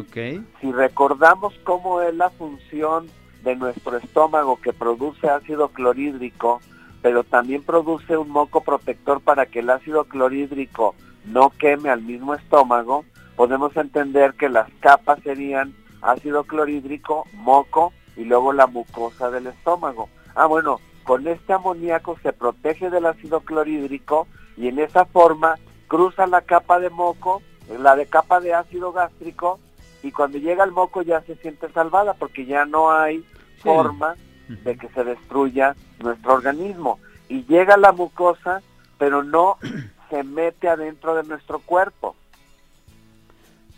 Okay. 0.00 0.44
Si 0.60 0.72
recordamos 0.72 1.54
cómo 1.64 2.00
es 2.00 2.14
la 2.14 2.30
función 2.30 3.08
de 3.44 3.56
nuestro 3.56 3.96
estómago 3.98 4.60
que 4.60 4.72
produce 4.72 5.28
ácido 5.28 5.68
clorhídrico, 5.68 6.60
pero 7.02 7.24
también 7.24 7.62
produce 7.62 8.16
un 8.16 8.30
moco 8.30 8.62
protector 8.62 9.20
para 9.20 9.46
que 9.46 9.60
el 9.60 9.70
ácido 9.70 10.04
clorhídrico 10.04 10.94
no 11.26 11.50
queme 11.50 11.90
al 11.90 12.02
mismo 12.02 12.34
estómago, 12.34 13.04
podemos 13.36 13.76
entender 13.76 14.34
que 14.34 14.48
las 14.48 14.68
capas 14.80 15.20
serían 15.22 15.74
ácido 16.00 16.44
clorhídrico, 16.44 17.26
moco 17.34 17.92
y 18.16 18.24
luego 18.24 18.52
la 18.52 18.66
mucosa 18.66 19.30
del 19.30 19.46
estómago. 19.46 20.08
Ah, 20.34 20.46
bueno, 20.46 20.80
con 21.04 21.26
este 21.28 21.52
amoníaco 21.52 22.18
se 22.22 22.32
protege 22.32 22.90
del 22.90 23.06
ácido 23.06 23.40
clorhídrico 23.40 24.26
y 24.56 24.68
en 24.68 24.78
esa 24.78 25.04
forma 25.04 25.56
cruza 25.86 26.26
la 26.26 26.40
capa 26.40 26.80
de 26.80 26.90
moco, 26.90 27.42
la 27.78 27.94
de 27.96 28.06
capa 28.06 28.40
de 28.40 28.54
ácido 28.54 28.92
gástrico 28.92 29.60
y 30.02 30.12
cuando 30.12 30.38
llega 30.38 30.64
el 30.64 30.72
moco 30.72 31.02
ya 31.02 31.20
se 31.22 31.36
siente 31.36 31.70
salvada 31.72 32.14
porque 32.14 32.46
ya 32.46 32.64
no 32.64 32.90
hay 32.90 33.24
forma 33.58 34.14
de 34.48 34.76
que 34.76 34.88
se 34.88 35.04
destruya 35.04 35.74
nuestro 36.00 36.34
organismo 36.34 36.98
y 37.28 37.44
llega 37.44 37.76
la 37.76 37.92
mucosa 37.92 38.62
pero 38.98 39.22
no 39.22 39.58
se 40.10 40.22
mete 40.22 40.68
adentro 40.68 41.14
de 41.14 41.24
nuestro 41.24 41.58
cuerpo. 41.60 42.16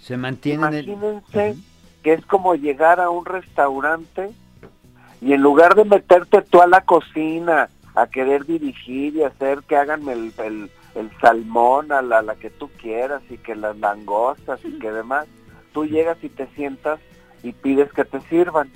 Se 0.00 0.16
mantiene 0.16 0.68
Imagínense 0.68 1.56
es 2.10 2.24
como 2.26 2.54
llegar 2.54 3.00
a 3.00 3.10
un 3.10 3.24
restaurante 3.24 4.30
y 5.20 5.32
en 5.32 5.42
lugar 5.42 5.74
de 5.74 5.84
meterte 5.84 6.42
tú 6.42 6.60
a 6.60 6.66
la 6.66 6.82
cocina 6.82 7.68
a 7.94 8.06
querer 8.06 8.44
dirigir 8.44 9.16
y 9.16 9.24
hacer 9.24 9.62
que 9.62 9.76
hagan 9.76 10.08
el, 10.08 10.32
el, 10.38 10.70
salmón 11.20 11.92
a 11.92 12.02
la, 12.02 12.22
la, 12.22 12.34
que 12.36 12.50
tú 12.50 12.70
quieras 12.80 13.22
y 13.30 13.38
que 13.38 13.54
las 13.54 13.76
langostas 13.78 14.64
y 14.64 14.78
que 14.78 14.90
demás, 14.90 15.26
tú 15.72 15.84
llegas 15.84 16.18
y 16.22 16.28
te 16.28 16.46
sientas 16.48 17.00
y 17.42 17.52
pides 17.52 17.92
que 17.92 18.04
te 18.04 18.20
sirvan. 18.22 18.70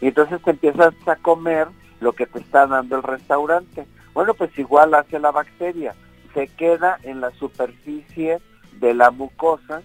Y 0.00 0.08
entonces 0.08 0.42
te 0.42 0.50
empiezas 0.52 0.94
a 1.06 1.16
comer 1.16 1.68
lo 2.00 2.12
que 2.12 2.26
te 2.26 2.38
está 2.38 2.66
dando 2.66 2.96
el 2.96 3.02
restaurante. 3.02 3.86
Bueno, 4.14 4.34
pues 4.34 4.56
igual 4.58 4.94
hace 4.94 5.18
la 5.18 5.30
bacteria, 5.30 5.94
se 6.34 6.48
queda 6.48 6.98
en 7.02 7.20
la 7.20 7.30
superficie 7.32 8.38
de 8.78 8.94
la 8.94 9.10
mucosa 9.10 9.82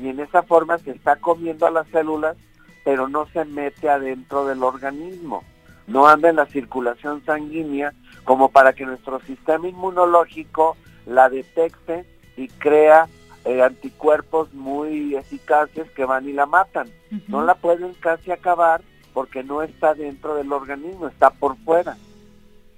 y 0.00 0.08
en 0.08 0.20
esa 0.20 0.42
forma 0.42 0.78
se 0.78 0.92
está 0.92 1.16
comiendo 1.16 1.66
a 1.66 1.70
las 1.70 1.88
células, 1.88 2.36
pero 2.84 3.08
no 3.08 3.26
se 3.32 3.44
mete 3.44 3.88
adentro 3.88 4.46
del 4.46 4.62
organismo, 4.62 5.44
no 5.86 6.06
anda 6.06 6.30
en 6.30 6.36
la 6.36 6.46
circulación 6.46 7.24
sanguínea 7.24 7.92
como 8.24 8.50
para 8.50 8.72
que 8.72 8.86
nuestro 8.86 9.20
sistema 9.20 9.68
inmunológico 9.68 10.76
la 11.06 11.28
detecte 11.28 12.04
y 12.36 12.48
crea 12.48 13.08
eh, 13.44 13.62
anticuerpos 13.62 14.52
muy 14.52 15.16
eficaces 15.16 15.90
que 15.92 16.04
van 16.04 16.28
y 16.28 16.32
la 16.32 16.46
matan. 16.46 16.88
No 17.26 17.42
la 17.42 17.54
pueden 17.54 17.94
casi 17.94 18.30
acabar 18.30 18.82
porque 19.14 19.42
no 19.42 19.62
está 19.62 19.94
dentro 19.94 20.34
del 20.34 20.52
organismo, 20.52 21.08
está 21.08 21.30
por 21.30 21.56
fuera. 21.58 21.96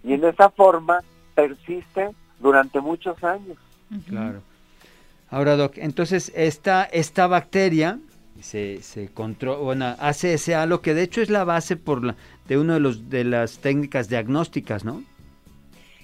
Y 0.04 0.14
en 0.14 0.24
esa 0.24 0.48
forma 0.50 1.00
persiste 1.34 2.10
durante 2.38 2.80
muchos 2.80 3.22
años. 3.24 3.58
Claro. 4.06 4.40
Ahora, 5.30 5.56
Doc, 5.56 5.74
entonces 5.76 6.32
esta, 6.34 6.84
esta 6.84 7.28
bacteria 7.28 7.98
se, 8.40 8.82
se 8.82 9.08
controla, 9.12 9.58
bueno, 9.58 9.94
hace 10.00 10.34
ese 10.34 10.54
halo 10.54 10.80
que 10.80 10.94
de 10.94 11.02
hecho 11.02 11.20
es 11.20 11.30
la 11.30 11.44
base 11.44 11.76
por 11.76 12.04
la, 12.04 12.16
de 12.48 12.58
una 12.58 12.74
de, 12.74 12.80
los, 12.80 13.08
de 13.08 13.24
las 13.24 13.58
técnicas 13.58 14.08
diagnósticas, 14.08 14.84
¿no? 14.84 15.04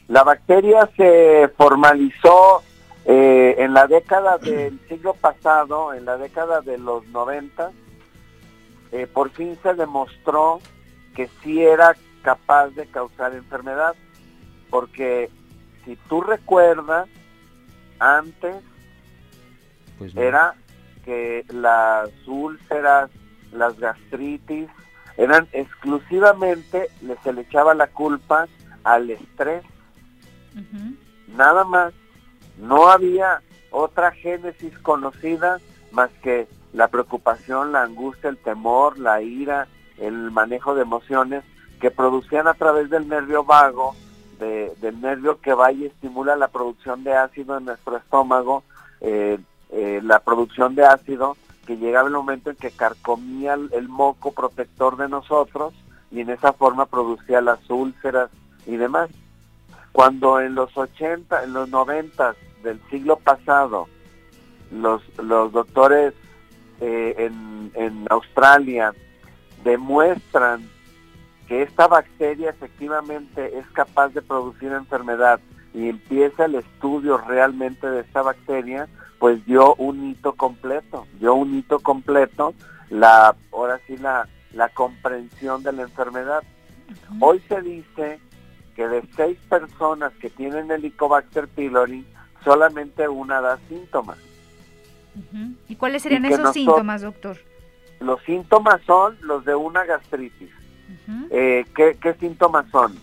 La 0.08 0.22
bacteria 0.22 0.88
se 0.96 1.48
formalizó 1.56 2.62
eh, 3.04 3.56
en 3.58 3.74
la 3.74 3.88
década 3.88 4.38
del 4.38 4.78
siglo 4.88 5.14
pasado, 5.14 5.92
en 5.92 6.04
la 6.04 6.16
década 6.16 6.60
de 6.60 6.78
los 6.78 7.04
90, 7.08 7.72
eh, 8.92 9.08
por 9.12 9.30
fin 9.30 9.58
se 9.62 9.74
demostró 9.74 10.60
que 11.16 11.28
sí 11.42 11.62
era 11.62 11.96
capaz 12.22 12.68
de 12.70 12.86
causar 12.86 13.34
enfermedad, 13.34 13.96
porque 14.70 15.30
si 15.84 15.96
tú 16.08 16.20
recuerdas, 16.20 17.08
antes 17.98 18.54
pues 19.98 20.16
era 20.16 20.54
que 21.04 21.44
las 21.48 22.10
úlceras, 22.26 23.10
las 23.52 23.78
gastritis, 23.78 24.68
eran 25.16 25.48
exclusivamente, 25.52 26.88
se 27.22 27.32
le 27.32 27.42
echaba 27.42 27.74
la 27.74 27.86
culpa 27.86 28.46
al 28.84 29.10
estrés. 29.10 29.64
Nada 31.28 31.64
más. 31.64 31.92
No 32.58 32.88
había 32.88 33.42
otra 33.70 34.12
génesis 34.12 34.78
conocida 34.78 35.58
más 35.92 36.10
que 36.22 36.48
la 36.72 36.88
preocupación, 36.88 37.72
la 37.72 37.82
angustia, 37.82 38.30
el 38.30 38.38
temor, 38.38 38.98
la 38.98 39.20
ira, 39.20 39.68
el 39.98 40.30
manejo 40.30 40.74
de 40.74 40.82
emociones 40.82 41.44
que 41.80 41.90
producían 41.90 42.48
a 42.48 42.54
través 42.54 42.88
del 42.90 43.08
nervio 43.08 43.44
vago, 43.44 43.94
del 44.38 45.00
nervio 45.00 45.40
que 45.40 45.54
va 45.54 45.72
y 45.72 45.86
estimula 45.86 46.36
la 46.36 46.48
producción 46.48 47.04
de 47.04 47.14
ácido 47.14 47.58
en 47.58 47.66
nuestro 47.66 47.96
estómago, 47.96 48.64
eh, 49.00 49.38
eh, 49.78 50.00
la 50.02 50.20
producción 50.20 50.74
de 50.74 50.86
ácido 50.86 51.36
que 51.66 51.76
llegaba 51.76 52.08
el 52.08 52.14
momento 52.14 52.48
en 52.48 52.56
que 52.56 52.70
carcomía 52.70 53.52
el, 53.52 53.88
moco 53.90 54.32
protector 54.32 54.96
de 54.96 55.06
nosotros 55.06 55.74
y 56.10 56.20
en 56.20 56.30
esa 56.30 56.54
forma 56.54 56.86
producía 56.86 57.42
las 57.42 57.58
úlceras 57.68 58.30
y 58.66 58.76
demás. 58.76 59.10
Cuando 59.92 60.40
en 60.40 60.54
los 60.54 60.74
80, 60.74 61.44
en 61.44 61.52
los 61.52 61.68
90 61.68 62.34
del 62.62 62.80
siglo 62.88 63.16
pasado, 63.16 63.86
los, 64.70 65.02
los 65.18 65.52
doctores 65.52 66.14
eh, 66.80 67.14
en, 67.18 67.70
en 67.74 68.06
Australia 68.08 68.94
demuestran 69.62 70.70
que 71.48 71.60
esta 71.60 71.86
bacteria 71.86 72.48
efectivamente 72.48 73.58
es 73.58 73.66
capaz 73.72 74.08
de 74.14 74.22
producir 74.22 74.72
enfermedad 74.72 75.38
y 75.74 75.90
empieza 75.90 76.46
el 76.46 76.54
estudio 76.54 77.18
realmente 77.18 77.86
de 77.86 78.00
esta 78.00 78.22
bacteria, 78.22 78.88
pues 79.18 79.44
dio 79.46 79.74
un 79.76 80.10
hito 80.10 80.34
completo, 80.34 81.06
dio 81.18 81.34
un 81.34 81.54
hito 81.54 81.80
completo, 81.80 82.54
la, 82.90 83.34
ahora 83.52 83.80
sí 83.86 83.96
la, 83.96 84.28
la 84.52 84.68
comprensión 84.70 85.62
de 85.62 85.72
la 85.72 85.82
enfermedad. 85.82 86.42
Hoy 87.20 87.42
se 87.48 87.60
dice 87.62 88.20
que 88.74 88.88
de 88.88 89.02
seis 89.16 89.38
personas 89.48 90.12
que 90.20 90.30
tienen 90.30 90.70
Helicobacter 90.70 91.48
pylori, 91.48 92.06
solamente 92.44 93.08
una 93.08 93.40
da 93.40 93.58
síntomas. 93.68 94.18
¿Y 95.68 95.76
cuáles 95.76 96.02
serían 96.02 96.26
esos 96.26 96.52
síntomas, 96.52 97.02
doctor? 97.02 97.38
Los 98.00 98.22
síntomas 98.22 98.82
son 98.82 99.16
los 99.22 99.44
de 99.44 99.54
una 99.54 99.84
gastritis. 99.84 100.50
Eh, 101.30 101.64
¿qué, 101.74 102.14
síntomas 102.20 102.68
son? 102.70 102.94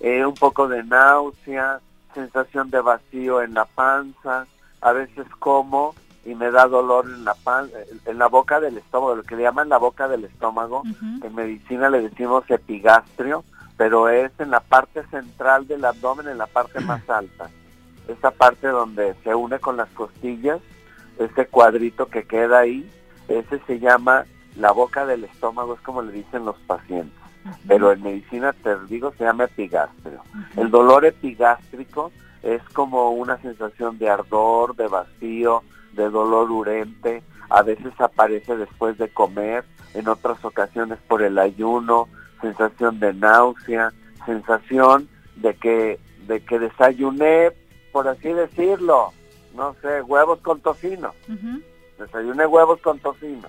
Eh, 0.00 0.24
un 0.24 0.34
poco 0.34 0.68
de 0.68 0.84
náusea, 0.84 1.80
sensación 2.14 2.70
de 2.70 2.80
vacío 2.80 3.42
en 3.42 3.54
la 3.54 3.64
panza, 3.64 4.46
a 4.80 4.92
veces 4.92 5.26
como 5.38 5.94
y 6.24 6.34
me 6.34 6.50
da 6.50 6.66
dolor 6.66 7.06
en 7.06 7.24
la 7.24 7.34
pan, 7.34 7.70
en 8.04 8.18
la 8.18 8.26
boca 8.26 8.58
del 8.58 8.78
estómago, 8.78 9.14
lo 9.14 9.22
que 9.22 9.36
le 9.36 9.44
llaman 9.44 9.68
la 9.68 9.78
boca 9.78 10.08
del 10.08 10.24
estómago, 10.24 10.82
en 11.22 11.34
medicina 11.34 11.88
le 11.88 12.00
decimos 12.00 12.44
epigastrio, 12.48 13.44
pero 13.76 14.08
es 14.08 14.32
en 14.40 14.50
la 14.50 14.60
parte 14.60 15.06
central 15.06 15.68
del 15.68 15.84
abdomen, 15.84 16.26
en 16.28 16.38
la 16.38 16.46
parte 16.46 16.80
más 16.80 17.08
alta. 17.08 17.48
Esa 18.08 18.32
parte 18.32 18.66
donde 18.66 19.14
se 19.22 19.34
une 19.34 19.60
con 19.60 19.76
las 19.76 19.88
costillas, 19.90 20.60
ese 21.18 21.46
cuadrito 21.46 22.06
que 22.06 22.24
queda 22.24 22.58
ahí, 22.58 22.90
ese 23.28 23.60
se 23.66 23.78
llama 23.78 24.24
la 24.56 24.72
boca 24.72 25.06
del 25.06 25.24
estómago, 25.24 25.74
es 25.74 25.80
como 25.82 26.02
le 26.02 26.12
dicen 26.12 26.44
los 26.44 26.56
pacientes. 26.66 27.16
Pero 27.68 27.92
en 27.92 28.02
medicina, 28.02 28.52
te 28.52 28.76
digo, 28.88 29.12
se 29.16 29.22
llama 29.22 29.44
epigastrio. 29.44 30.22
El 30.56 30.70
dolor 30.70 31.04
epigástrico 31.04 32.10
es 32.46 32.62
como 32.72 33.10
una 33.10 33.38
sensación 33.38 33.98
de 33.98 34.08
ardor, 34.08 34.76
de 34.76 34.86
vacío, 34.86 35.64
de 35.92 36.08
dolor 36.08 36.50
urente. 36.50 37.22
A 37.50 37.62
veces 37.62 37.92
aparece 37.98 38.56
después 38.56 38.96
de 38.98 39.08
comer, 39.08 39.64
en 39.94 40.08
otras 40.08 40.44
ocasiones 40.44 40.98
por 41.08 41.22
el 41.22 41.38
ayuno, 41.38 42.08
sensación 42.40 43.00
de 43.00 43.14
náusea, 43.14 43.92
sensación 44.24 45.08
de 45.36 45.54
que, 45.54 45.98
de 46.26 46.44
que 46.44 46.58
desayuné, 46.58 47.52
por 47.92 48.06
así 48.06 48.28
decirlo, 48.28 49.12
no 49.54 49.74
sé, 49.82 50.02
huevos 50.02 50.40
con 50.40 50.60
tocino. 50.60 51.14
Desayuné 51.98 52.46
huevos 52.46 52.80
con 52.80 52.98
tocino. 52.98 53.48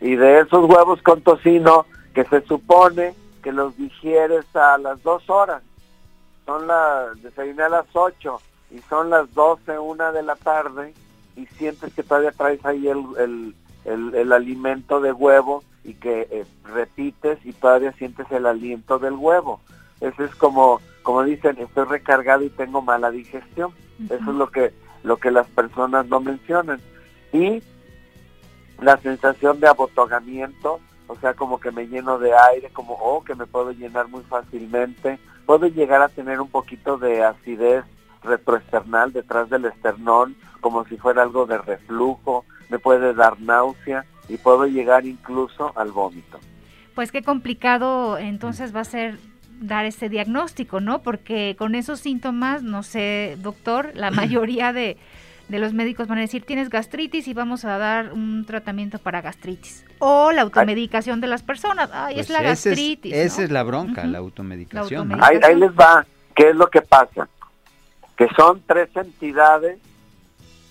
Y 0.00 0.14
de 0.14 0.40
esos 0.40 0.70
huevos 0.70 1.02
con 1.02 1.20
tocino 1.20 1.84
que 2.14 2.24
se 2.24 2.40
supone 2.42 3.14
que 3.42 3.52
los 3.52 3.76
digieres 3.76 4.44
a 4.54 4.78
las 4.78 5.02
dos 5.02 5.28
horas. 5.28 5.62
Son 6.50 6.66
las, 6.66 7.22
desayuné 7.22 7.62
a 7.62 7.68
las 7.68 7.86
ocho 7.92 8.40
y 8.72 8.80
son 8.88 9.08
las 9.08 9.32
doce, 9.34 9.78
una 9.78 10.10
de 10.10 10.24
la 10.24 10.34
tarde 10.34 10.92
y 11.36 11.46
sientes 11.46 11.94
que 11.94 12.02
todavía 12.02 12.32
traes 12.32 12.58
ahí 12.66 12.88
el, 12.88 13.54
el, 13.84 14.14
el, 14.16 14.32
alimento 14.32 15.00
de 15.00 15.12
huevo 15.12 15.62
y 15.84 15.94
que 15.94 16.26
eh, 16.28 16.44
repites 16.64 17.38
y 17.46 17.52
todavía 17.52 17.92
sientes 17.92 18.26
el 18.32 18.46
aliento 18.46 18.98
del 18.98 19.12
huevo. 19.12 19.60
Eso 20.00 20.24
es 20.24 20.34
como, 20.34 20.80
como 21.04 21.22
dicen, 21.22 21.56
estoy 21.56 21.84
recargado 21.84 22.42
y 22.42 22.50
tengo 22.50 22.82
mala 22.82 23.12
digestión. 23.12 23.72
Eso 24.06 24.14
es 24.16 24.36
lo 24.36 24.50
que, 24.50 24.74
lo 25.04 25.18
que 25.18 25.30
las 25.30 25.46
personas 25.50 26.08
no 26.08 26.18
mencionan. 26.18 26.80
Y 27.32 27.62
la 28.80 28.96
sensación 28.96 29.60
de 29.60 29.68
abotogamiento, 29.68 30.80
o 31.06 31.14
sea, 31.14 31.32
como 31.34 31.60
que 31.60 31.70
me 31.70 31.86
lleno 31.86 32.18
de 32.18 32.34
aire, 32.34 32.70
como, 32.70 32.94
oh, 32.94 33.22
que 33.22 33.36
me 33.36 33.46
puedo 33.46 33.70
llenar 33.70 34.08
muy 34.08 34.24
fácilmente. 34.24 35.20
Puedo 35.50 35.66
llegar 35.66 36.00
a 36.00 36.08
tener 36.08 36.40
un 36.40 36.48
poquito 36.48 36.96
de 36.96 37.24
acidez 37.24 37.84
retroesternal 38.22 39.12
detrás 39.12 39.50
del 39.50 39.64
esternón, 39.64 40.36
como 40.60 40.84
si 40.84 40.96
fuera 40.96 41.24
algo 41.24 41.44
de 41.44 41.58
reflujo, 41.58 42.44
me 42.68 42.78
puede 42.78 43.14
dar 43.14 43.40
náusea 43.40 44.04
y 44.28 44.36
puedo 44.36 44.66
llegar 44.66 45.06
incluso 45.06 45.76
al 45.76 45.90
vómito. 45.90 46.38
Pues 46.94 47.10
qué 47.10 47.24
complicado 47.24 48.16
entonces 48.16 48.72
va 48.72 48.82
a 48.82 48.84
ser 48.84 49.18
dar 49.60 49.86
ese 49.86 50.08
diagnóstico, 50.08 50.78
¿no? 50.80 51.02
Porque 51.02 51.56
con 51.58 51.74
esos 51.74 51.98
síntomas, 51.98 52.62
no 52.62 52.84
sé, 52.84 53.36
doctor, 53.40 53.90
la 53.94 54.10
mayoría 54.12 54.72
de, 54.72 54.98
los 55.58 55.72
médicos 55.72 56.06
van 56.06 56.18
a 56.18 56.20
decir 56.20 56.44
tienes 56.44 56.70
gastritis 56.70 57.26
y 57.26 57.34
vamos 57.34 57.64
a 57.64 57.76
dar 57.78 58.12
un 58.12 58.44
tratamiento 58.46 58.98
para 58.98 59.20
gastritis. 59.20 59.84
O 59.98 60.32
la 60.32 60.42
automedicación 60.42 61.20
de 61.20 61.26
las 61.26 61.42
personas. 61.42 61.90
Ay, 61.92 62.20
es 62.20 62.26
pues 62.26 62.38
la 62.38 62.42
gastritis. 62.42 63.12
esa 63.12 63.42
es 63.42 63.50
la 63.50 63.62
bronca, 63.62 64.04
la, 64.04 64.18
automedicación. 64.18 65.12
Ahí, 65.22 65.38
ahí, 65.42 65.56
les 65.56 65.72
va. 65.72 66.06
¿Qué 66.34 66.50
es 66.50 66.56
lo 66.56 66.68
que 66.68 66.82
pasa? 66.82 67.28
Que 68.16 68.28
son 68.36 68.62
tres 68.66 68.88
entidades 68.94 69.78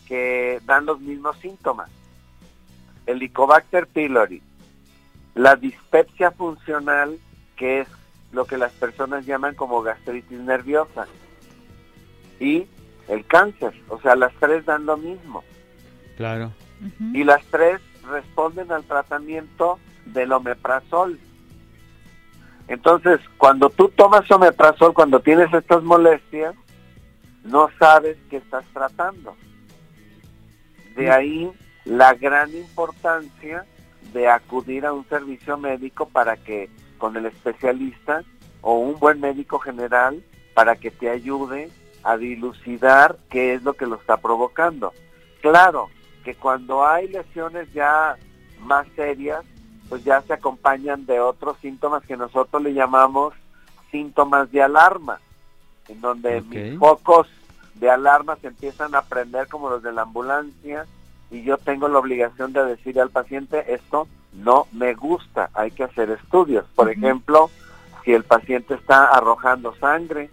que 0.08 0.60
dan 0.66 0.86
los 0.86 1.00
mismos 1.00 1.38
síntomas. 1.38 1.90
El 3.06 3.18
Helicobacter 3.18 3.88
pylori, 3.88 4.42
la 5.36 5.56
dispepsia 5.56 6.32
funcional, 6.32 7.18
que 7.56 7.82
es 7.82 7.88
lo 8.32 8.46
que 8.46 8.58
las 8.58 8.72
personas 8.74 9.26
llaman 9.26 9.56
como 9.56 9.82
gastritis 9.82 10.40
nerviosa. 10.40 11.08
Y 12.40 12.68
el 13.10 13.26
cáncer, 13.26 13.74
o 13.90 14.00
sea, 14.02 14.16
las 14.16 14.34
tres 14.40 14.66
dan 14.66 14.86
lo 14.86 14.96
mismo. 14.98 15.44
Claro. 16.16 16.52
Y 17.14 17.24
las 17.24 17.44
tres 17.46 17.82
responden 18.10 18.72
al 18.72 18.84
tratamiento 18.84 19.80
del 20.06 20.32
omeprazol. 20.32 21.20
Entonces, 22.68 23.20
cuando 23.38 23.70
tú 23.70 23.90
tomas 23.90 24.30
omeprazol, 24.30 24.94
cuando 24.94 25.20
tienes 25.20 25.52
estas 25.54 25.84
molestias, 25.84 26.56
no 27.44 27.70
sabes 27.80 28.18
qué 28.30 28.38
estás 28.38 28.64
tratando. 28.74 29.36
De 30.96 31.10
ahí 31.10 31.52
la 31.86 32.14
gran 32.14 32.56
importancia 32.56 33.66
de 34.14 34.28
acudir 34.28 34.86
a 34.86 34.94
un 34.94 35.08
servicio 35.10 35.58
médico 35.58 36.08
para 36.08 36.38
que 36.38 36.70
con 36.98 37.16
el 37.18 37.26
especialista 37.26 38.24
o 38.62 38.80
un 38.80 39.00
buen 39.00 39.20
médico 39.20 39.60
general 39.60 40.24
para 40.54 40.76
que 40.76 40.92
te 40.92 41.10
ayude 41.10 41.70
a 42.04 42.18
dilucidar 42.18 43.18
qué 43.30 43.54
es 43.54 43.64
lo 43.64 43.74
que 43.74 43.86
lo 43.86 43.96
está 43.96 44.18
provocando. 44.18 44.94
Claro 45.42 45.90
que 46.24 46.36
cuando 46.36 46.86
hay 46.86 47.08
lesiones 47.08 47.72
ya 47.74 48.18
más 48.62 48.88
serias, 48.96 49.44
pues 49.88 50.04
ya 50.04 50.22
se 50.22 50.34
acompañan 50.34 51.06
de 51.06 51.20
otros 51.20 51.58
síntomas 51.60 52.04
que 52.04 52.18
nosotros 52.18 52.62
le 52.62 52.74
llamamos 52.74 53.34
síntomas 53.92 54.52
de 54.52 54.62
alarma, 54.62 55.20
en 55.88 56.00
donde 56.02 56.42
mis 56.42 56.78
focos 56.78 57.28
de 57.76 57.90
alarma 57.90 58.36
se 58.38 58.48
empiezan 58.48 58.94
a 58.94 59.02
prender 59.02 59.48
como 59.48 59.70
los 59.70 59.82
de 59.82 59.92
la 59.92 60.04
ambulancia 60.04 60.86
y 61.32 61.44
yo 61.44 61.58
tengo 61.58 61.88
la 61.88 62.00
obligación 62.00 62.54
de 62.54 62.66
decirle 62.66 63.02
al 63.02 63.10
paciente 63.10 63.74
esto 63.74 64.08
no 64.34 64.68
me 64.72 64.94
gusta, 64.94 65.50
hay 65.54 65.72
que 65.72 65.84
hacer 65.84 66.10
estudios. 66.12 66.66
Por 66.76 66.90
ejemplo, 66.92 67.50
si 68.04 68.14
el 68.14 68.24
paciente 68.24 68.76
está 68.76 69.06
arrojando 69.06 69.74
sangre, 69.76 70.30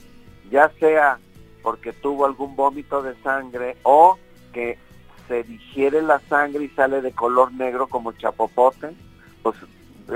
ya 0.51 0.71
sea 0.79 1.19
porque 1.67 1.93
tuvo 1.93 2.27
algún 2.27 2.55
vómito 2.55 3.03
de 3.03 3.17
sangre 3.25 3.77
o 3.83 4.17
que 4.53 4.79
se 5.27 5.43
digiere 5.43 6.01
la 6.01 6.21
sangre 6.29 6.63
y 6.63 6.69
sale 6.69 7.03
de 7.03 7.11
color 7.11 7.53
negro 7.53 7.89
como 7.89 8.13
chapopote, 8.13 8.95
pues 9.43 9.57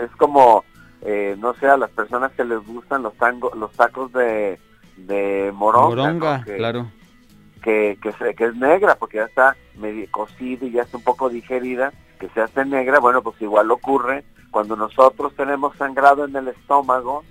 es 0.00 0.12
como, 0.12 0.62
eh, 1.02 1.34
no 1.40 1.52
sé, 1.54 1.66
a 1.66 1.76
las 1.76 1.90
personas 1.90 2.30
que 2.36 2.44
les 2.44 2.64
gustan 2.64 3.02
los, 3.02 3.14
tango, 3.14 3.50
los 3.56 3.72
tacos 3.72 4.12
de, 4.12 4.60
de 4.96 5.50
moronga. 5.52 6.44
claro. 6.44 6.86
Que, 7.60 7.98
que, 8.00 8.34
que 8.36 8.44
es 8.44 8.54
negra 8.54 8.94
porque 8.94 9.16
ya 9.16 9.24
está 9.24 9.56
medio 9.74 10.06
cocida 10.12 10.66
y 10.66 10.70
ya 10.70 10.82
está 10.82 10.98
un 10.98 11.02
poco 11.02 11.28
digerida 11.28 11.92
que 12.20 12.28
se 12.28 12.42
hace 12.42 12.64
negra, 12.64 13.00
bueno, 13.00 13.22
pues 13.22 13.42
igual 13.42 13.72
ocurre 13.72 14.24
cuando 14.52 14.76
nosotros 14.76 15.34
tenemos 15.34 15.76
sangrado 15.76 16.26
en 16.26 16.36
el 16.36 16.46
estómago, 16.46 17.24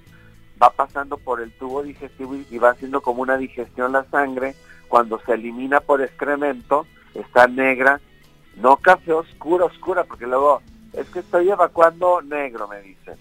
va 0.62 0.69
pasando 0.72 1.17
por 1.17 1.41
el 1.41 1.52
tubo 1.52 1.84
digestivo 1.84 2.36
y 2.36 2.58
va 2.58 2.72
haciendo 2.72 3.02
como 3.02 3.22
una 3.22 3.38
digestión 3.38 3.91
la 3.91 4.04
sangre, 4.06 4.56
cuando 4.88 5.19
se 5.19 5.34
elimina 5.34 5.80
por 5.80 6.02
excremento, 6.02 6.86
está 7.13 7.48
negra, 7.48 8.02
no 8.58 8.78
café 8.78 9.13
oscura, 9.13 9.65
oscura, 9.65 10.04
porque 10.04 10.28
luego 10.28 10.62
es 10.93 11.08
que 11.10 11.19
estoy 11.19 11.50
evacuando 11.50 12.22
negro, 12.22 12.67
me 12.67 12.82
dicen. 12.82 13.17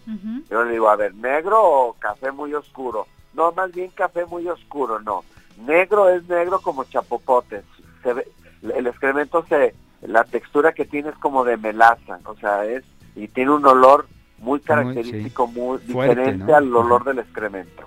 Yo 0.50 0.64
le 0.64 0.72
digo, 0.72 0.88
a 0.88 0.96
ver, 0.96 1.14
negro 1.14 1.60
o 1.62 1.92
café 1.94 2.32
muy 2.32 2.54
oscuro. 2.54 3.06
No, 3.34 3.52
más 3.52 3.70
bien 3.72 3.90
café 3.90 4.24
muy 4.26 4.48
oscuro, 4.48 4.98
no. 5.00 5.22
Negro 5.58 6.08
es 6.08 6.26
negro 6.28 6.60
como 6.60 6.84
chapopotes. 6.84 7.64
Se 8.02 8.12
ve, 8.12 8.28
el 8.62 8.86
excremento 8.86 9.44
se, 9.48 9.74
la 10.02 10.24
textura 10.24 10.72
que 10.72 10.86
tiene 10.86 11.10
es 11.10 11.18
como 11.18 11.44
de 11.44 11.56
melaza, 11.56 12.20
o 12.24 12.34
sea, 12.36 12.64
es, 12.64 12.84
y 13.14 13.28
tiene 13.28 13.52
un 13.52 13.66
olor 13.66 14.08
muy 14.38 14.60
característico, 14.60 15.46
muy, 15.46 15.78
diferente 15.78 16.52
al 16.52 16.74
olor 16.74 17.04
del 17.04 17.18
excremento. 17.18 17.84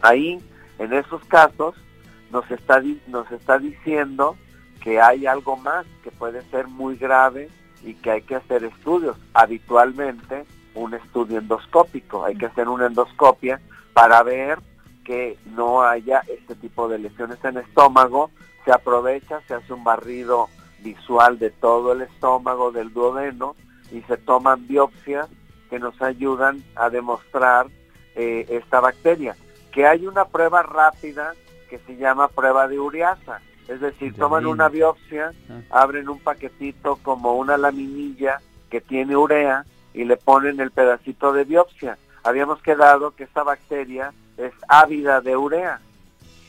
Ahí, 0.00 0.38
en 0.78 0.92
esos 0.92 1.24
casos, 1.26 1.74
nos 2.30 2.50
está, 2.50 2.82
nos 3.06 3.30
está 3.30 3.58
diciendo 3.58 4.36
que 4.80 5.00
hay 5.00 5.26
algo 5.26 5.56
más 5.56 5.86
que 6.02 6.10
puede 6.10 6.42
ser 6.50 6.66
muy 6.66 6.96
grave 6.96 7.48
y 7.84 7.94
que 7.94 8.10
hay 8.10 8.22
que 8.22 8.36
hacer 8.36 8.64
estudios. 8.64 9.16
Habitualmente 9.32 10.44
un 10.74 10.94
estudio 10.94 11.38
endoscópico, 11.38 12.24
hay 12.24 12.36
que 12.36 12.46
hacer 12.46 12.68
una 12.68 12.86
endoscopia 12.86 13.60
para 13.92 14.22
ver 14.22 14.58
que 15.04 15.36
no 15.54 15.82
haya 15.82 16.22
este 16.28 16.54
tipo 16.54 16.88
de 16.88 16.98
lesiones 16.98 17.38
en 17.44 17.58
el 17.58 17.64
estómago. 17.64 18.30
Se 18.64 18.72
aprovecha, 18.72 19.40
se 19.46 19.54
hace 19.54 19.72
un 19.72 19.84
barrido 19.84 20.48
visual 20.82 21.38
de 21.38 21.50
todo 21.50 21.92
el 21.92 22.02
estómago, 22.02 22.72
del 22.72 22.92
duodeno, 22.92 23.54
y 23.92 24.00
se 24.02 24.16
toman 24.16 24.66
biopsias 24.66 25.28
que 25.70 25.78
nos 25.78 26.00
ayudan 26.02 26.62
a 26.74 26.90
demostrar 26.90 27.66
eh, 28.14 28.46
esta 28.48 28.80
bacteria. 28.80 29.36
Que 29.70 29.86
hay 29.86 30.06
una 30.06 30.24
prueba 30.24 30.62
rápida 30.62 31.34
que 31.70 31.78
se 31.78 31.96
llama 31.96 32.28
prueba 32.28 32.68
de 32.68 32.80
ureasa. 32.80 33.40
Es 33.68 33.80
decir, 33.80 34.14
toman 34.14 34.46
una 34.46 34.68
biopsia, 34.68 35.32
ah. 35.48 35.82
abren 35.82 36.08
un 36.08 36.18
paquetito 36.18 36.96
como 36.96 37.36
una 37.36 37.56
laminilla 37.56 38.40
que 38.70 38.80
tiene 38.80 39.16
urea 39.16 39.64
y 39.94 40.04
le 40.04 40.16
ponen 40.16 40.60
el 40.60 40.72
pedacito 40.72 41.32
de 41.32 41.44
biopsia. 41.44 41.98
Habíamos 42.24 42.60
quedado 42.62 43.12
que 43.12 43.24
esta 43.24 43.42
bacteria 43.42 44.12
es 44.36 44.52
ávida 44.68 45.20
de 45.20 45.36
urea. 45.36 45.80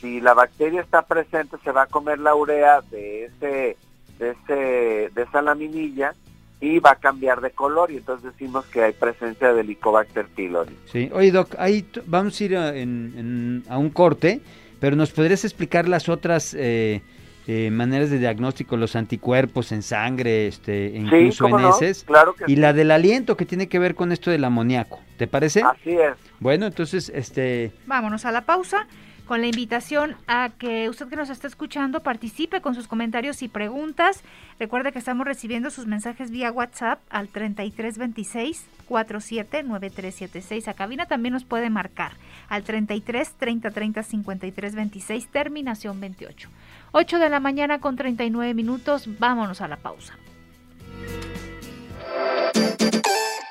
Si 0.01 0.19
la 0.19 0.33
bacteria 0.33 0.81
está 0.81 1.03
presente, 1.03 1.57
se 1.63 1.71
va 1.71 1.83
a 1.83 1.87
comer 1.87 2.19
la 2.19 2.35
urea 2.35 2.81
de 2.81 3.25
ese, 3.25 3.77
de 4.19 4.31
ese, 4.31 5.11
de 5.13 5.21
esa 5.21 5.41
laminilla 5.41 6.13
y 6.63 6.79
va 6.79 6.91
a 6.91 6.95
cambiar 6.95 7.41
de 7.41 7.51
color 7.51 7.91
y 7.91 7.97
entonces 7.97 8.31
decimos 8.31 8.65
que 8.67 8.81
hay 8.81 8.93
presencia 8.93 9.51
de 9.51 9.61
Helicobacter 9.61 10.27
pylori. 10.27 10.73
Sí, 10.85 11.09
oye 11.13 11.29
Doc, 11.29 11.55
ahí 11.59 11.85
vamos 12.05 12.39
a 12.39 12.43
ir 12.45 12.55
a, 12.55 12.69
a 12.69 13.77
un 13.77 13.89
corte, 13.89 14.39
pero 14.79 14.95
¿nos 14.95 15.11
podrías 15.11 15.43
explicar 15.43 15.89
las 15.89 16.07
otras 16.07 16.53
eh, 16.57 17.01
eh, 17.47 17.69
maneras 17.69 18.11
de 18.11 18.17
diagnóstico, 18.17 18.77
los 18.77 18.95
anticuerpos 18.95 19.73
en 19.73 19.81
sangre, 19.81 20.47
este, 20.47 20.93
incluso 20.95 21.49
en 21.49 21.65
heces? 21.65 22.05
claro 22.05 22.33
y 22.47 22.55
la 22.55 22.71
del 22.71 22.91
aliento 22.91 23.35
que 23.35 23.45
tiene 23.45 23.67
que 23.67 23.77
ver 23.77 23.93
con 23.93 24.13
esto 24.13 24.31
del 24.31 24.45
amoníaco, 24.45 25.01
¿te 25.17 25.27
parece? 25.27 25.63
Así 25.63 25.91
es. 25.91 26.15
Bueno, 26.39 26.65
entonces, 26.65 27.11
este... 27.13 27.73
Vámonos 27.87 28.23
a 28.23 28.31
la 28.31 28.45
pausa 28.45 28.87
con 29.25 29.41
la 29.41 29.47
invitación 29.47 30.15
a 30.27 30.49
que 30.57 30.89
usted 30.89 31.07
que 31.07 31.15
nos 31.15 31.29
está 31.29 31.47
escuchando 31.47 32.01
participe 32.01 32.61
con 32.61 32.75
sus 32.75 32.87
comentarios 32.87 33.41
y 33.41 33.47
preguntas. 33.47 34.21
Recuerde 34.59 34.91
que 34.91 34.99
estamos 34.99 35.25
recibiendo 35.25 35.69
sus 35.69 35.87
mensajes 35.87 36.29
vía 36.29 36.51
WhatsApp 36.51 36.99
al 37.09 37.29
3326 37.29 38.65
479376. 38.87 40.67
A 40.67 40.73
cabina 40.73 41.05
también 41.05 41.33
nos 41.33 41.45
puede 41.45 41.69
marcar 41.69 42.13
al 42.49 42.63
33 42.63 43.33
30 43.33 43.71
30 43.71 44.03
53 44.03 44.75
26, 44.75 45.27
terminación 45.29 45.99
28. 45.99 46.49
8 46.91 47.19
de 47.19 47.29
la 47.29 47.39
mañana 47.39 47.79
con 47.79 47.95
39 47.95 48.53
minutos. 48.53 49.07
Vámonos 49.19 49.61
a 49.61 49.67
la 49.67 49.77
pausa. 49.77 50.17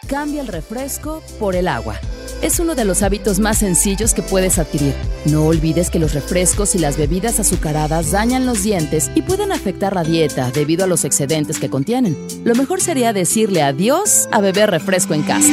Cambia 0.08 0.42
el 0.42 0.48
refresco 0.48 1.22
por 1.40 1.56
el 1.56 1.66
agua. 1.68 1.96
Es 2.42 2.58
uno 2.58 2.74
de 2.74 2.84
los 2.84 3.02
hábitos 3.04 3.38
más 3.38 3.58
sencillos 3.58 4.14
que 4.14 4.22
puedes 4.22 4.58
adquirir. 4.58 4.96
No 5.26 5.46
olvides 5.46 5.90
que 5.90 6.00
los 6.00 6.12
refrescos 6.12 6.74
y 6.74 6.78
las 6.78 6.96
bebidas 6.96 7.38
azucaradas 7.38 8.10
dañan 8.10 8.46
los 8.46 8.64
dientes 8.64 9.12
y 9.14 9.22
pueden 9.22 9.52
afectar 9.52 9.94
la 9.94 10.02
dieta 10.02 10.50
debido 10.50 10.82
a 10.82 10.88
los 10.88 11.04
excedentes 11.04 11.60
que 11.60 11.70
contienen. 11.70 12.18
Lo 12.42 12.56
mejor 12.56 12.80
sería 12.80 13.12
decirle 13.12 13.62
adiós 13.62 14.28
a 14.32 14.40
beber 14.40 14.72
refresco 14.72 15.14
en 15.14 15.22
casa. 15.22 15.52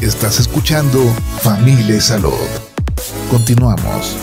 Estás 0.00 0.40
escuchando 0.40 1.04
Familia 1.42 2.00
Salud. 2.00 2.32
Continuamos. 3.30 4.16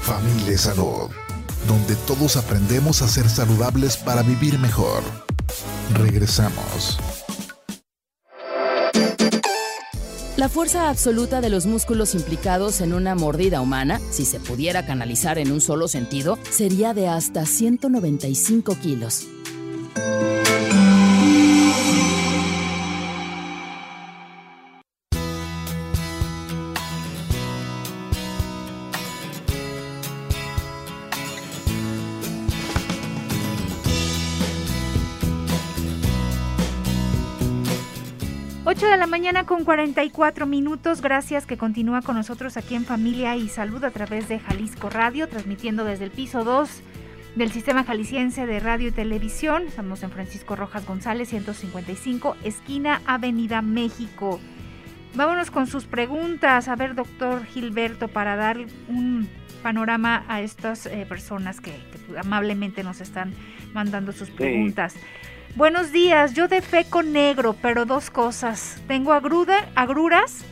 Familia 0.00 0.56
Salud, 0.56 1.10
donde 1.68 1.94
todos 2.06 2.38
aprendemos 2.38 3.02
a 3.02 3.08
ser 3.08 3.28
saludables 3.28 3.98
para 3.98 4.22
vivir 4.22 4.58
mejor. 4.58 5.02
Regresamos. 5.94 6.98
La 10.36 10.48
fuerza 10.48 10.88
absoluta 10.88 11.42
de 11.42 11.50
los 11.50 11.66
músculos 11.66 12.14
implicados 12.14 12.80
en 12.80 12.94
una 12.94 13.14
mordida 13.14 13.60
humana, 13.60 14.00
si 14.10 14.24
se 14.24 14.40
pudiera 14.40 14.86
canalizar 14.86 15.38
en 15.38 15.52
un 15.52 15.60
solo 15.60 15.86
sentido, 15.86 16.38
sería 16.50 16.94
de 16.94 17.08
hasta 17.08 17.44
195 17.44 18.74
kilos. 18.76 19.26
De 38.90 38.96
la 38.96 39.06
mañana 39.06 39.46
con 39.46 39.64
44 39.64 40.46
minutos. 40.46 41.00
Gracias 41.00 41.46
que 41.46 41.56
continúa 41.56 42.02
con 42.02 42.16
nosotros 42.16 42.56
aquí 42.56 42.74
en 42.74 42.84
Familia 42.84 43.36
y 43.36 43.48
Salud 43.48 43.84
a 43.84 43.92
través 43.92 44.28
de 44.28 44.40
Jalisco 44.40 44.90
Radio, 44.90 45.28
transmitiendo 45.28 45.84
desde 45.84 46.06
el 46.06 46.10
piso 46.10 46.42
2 46.42 46.82
del 47.36 47.52
Sistema 47.52 47.84
Jalisciense 47.84 48.46
de 48.46 48.58
Radio 48.58 48.88
y 48.88 48.90
Televisión. 48.90 49.62
Estamos 49.68 50.02
en 50.02 50.10
Francisco 50.10 50.56
Rojas 50.56 50.86
González, 50.86 51.28
155, 51.28 52.36
esquina 52.42 53.00
Avenida 53.06 53.62
México. 53.62 54.40
Vámonos 55.14 55.52
con 55.52 55.68
sus 55.68 55.84
preguntas. 55.84 56.66
A 56.66 56.74
ver, 56.74 56.96
doctor 56.96 57.44
Gilberto, 57.44 58.08
para 58.08 58.34
dar 58.34 58.58
un 58.88 59.28
panorama 59.62 60.24
a 60.26 60.40
estas 60.40 60.86
eh, 60.86 61.06
personas 61.08 61.60
que, 61.60 61.72
amablemente 62.18 62.82
nos 62.82 63.00
están 63.00 63.34
mandando 63.72 64.10
sus 64.10 64.30
preguntas. 64.30 64.96
Buenos 65.56 65.90
días, 65.90 66.34
yo 66.34 66.46
defeco 66.46 67.02
negro, 67.02 67.56
pero 67.60 67.84
dos 67.84 68.10
cosas. 68.10 68.80
Tengo 68.86 69.12
agruda, 69.12 69.68
agruras, 69.74 70.44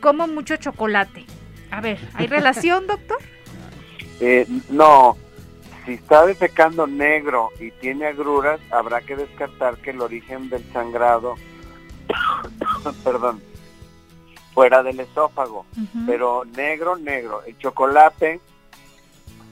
como 0.00 0.26
mucho 0.26 0.56
chocolate. 0.56 1.24
A 1.70 1.80
ver, 1.80 1.98
¿hay 2.14 2.26
relación, 2.28 2.86
doctor? 2.86 3.18
Eh, 4.20 4.46
no, 4.68 5.16
si 5.86 5.94
está 5.94 6.26
defecando 6.26 6.86
negro 6.86 7.48
y 7.58 7.70
tiene 7.70 8.06
agruras, 8.06 8.60
habrá 8.70 9.00
que 9.00 9.16
descartar 9.16 9.78
que 9.78 9.90
el 9.90 10.02
origen 10.02 10.50
del 10.50 10.70
sangrado, 10.72 11.36
perdón, 13.04 13.40
fuera 14.52 14.82
del 14.82 15.00
esófago. 15.00 15.64
Pero 16.06 16.44
negro, 16.44 16.96
negro. 16.96 17.42
El 17.46 17.56
chocolate 17.56 18.40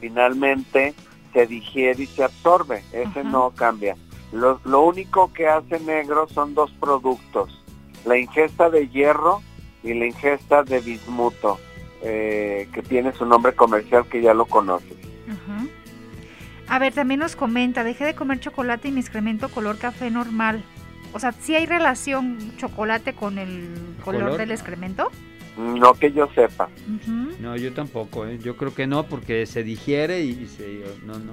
finalmente 0.01 0.95
se 1.33 1.47
digiere 1.47 2.03
y 2.03 2.07
se 2.07 2.25
absorbe. 2.25 2.85
Ese 2.93 3.25
no 3.25 3.51
cambia. 3.51 3.97
Lo, 4.33 4.61
lo 4.65 4.83
único 4.83 5.33
que 5.33 5.49
hace 5.49 5.81
negro 5.81 6.29
son 6.29 6.55
dos 6.55 6.71
productos, 6.79 7.65
la 8.05 8.19
ingesta 8.19 8.69
de 8.69 8.89
hierro 8.89 9.43
y 9.83 9.95
la 9.95 10.07
ingesta 10.07 10.63
de 10.63 10.81
bismuto, 10.81 11.59
eh, 12.03 12.69
que 12.73 12.83
tiene 12.83 13.13
su 13.13 13.25
nombre 13.25 13.55
comercial 13.55 14.07
que 14.07 14.21
ya 14.21 14.35
lo 14.35 14.47
conoces. 14.47 14.97
A 16.69 16.79
ver, 16.79 16.93
también 16.93 17.21
nos 17.21 17.35
comenta, 17.35 17.83
dejé 17.83 18.05
de 18.05 18.15
comer 18.15 18.41
chocolate 18.41 18.89
y 18.89 18.93
mi 18.93 19.01
excremento 19.01 19.49
color 19.49 19.79
café 19.79 20.11
normal. 20.11 20.63
O 21.15 21.19
sea, 21.19 21.33
¿sí 21.33 21.55
hay 21.55 21.65
relación 21.65 22.39
chocolate 22.59 23.15
con 23.15 23.39
el 23.39 23.97
color, 24.05 24.37
del 24.37 24.51
excremento? 24.51 25.11
No 25.57 25.95
que 25.95 26.13
yo 26.13 26.29
sepa. 26.35 26.69
No, 27.41 27.57
yo 27.57 27.73
tampoco. 27.73 28.27
¿eh? 28.27 28.39
Yo 28.39 28.57
creo 28.57 28.75
que 28.75 28.87
no, 28.87 29.05
porque 29.05 29.47
se 29.47 29.63
digiere 29.63 30.23
y, 30.23 30.47
se... 30.47 30.85
No, 31.07 31.19
no 31.19 31.33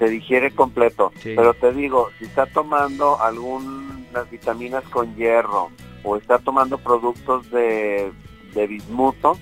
se 0.00 0.08
digiere 0.08 0.50
completo. 0.50 1.12
Pero 1.22 1.52
te 1.52 1.72
digo, 1.72 2.08
si 2.18 2.24
está 2.24 2.46
tomando 2.46 3.20
algunas 3.20 4.28
vitaminas 4.30 4.82
con 4.84 5.14
hierro 5.14 5.70
o 6.02 6.16
está 6.16 6.38
tomando 6.38 6.78
productos 6.78 7.48
de, 7.50 8.10
bismuto, 8.54 9.38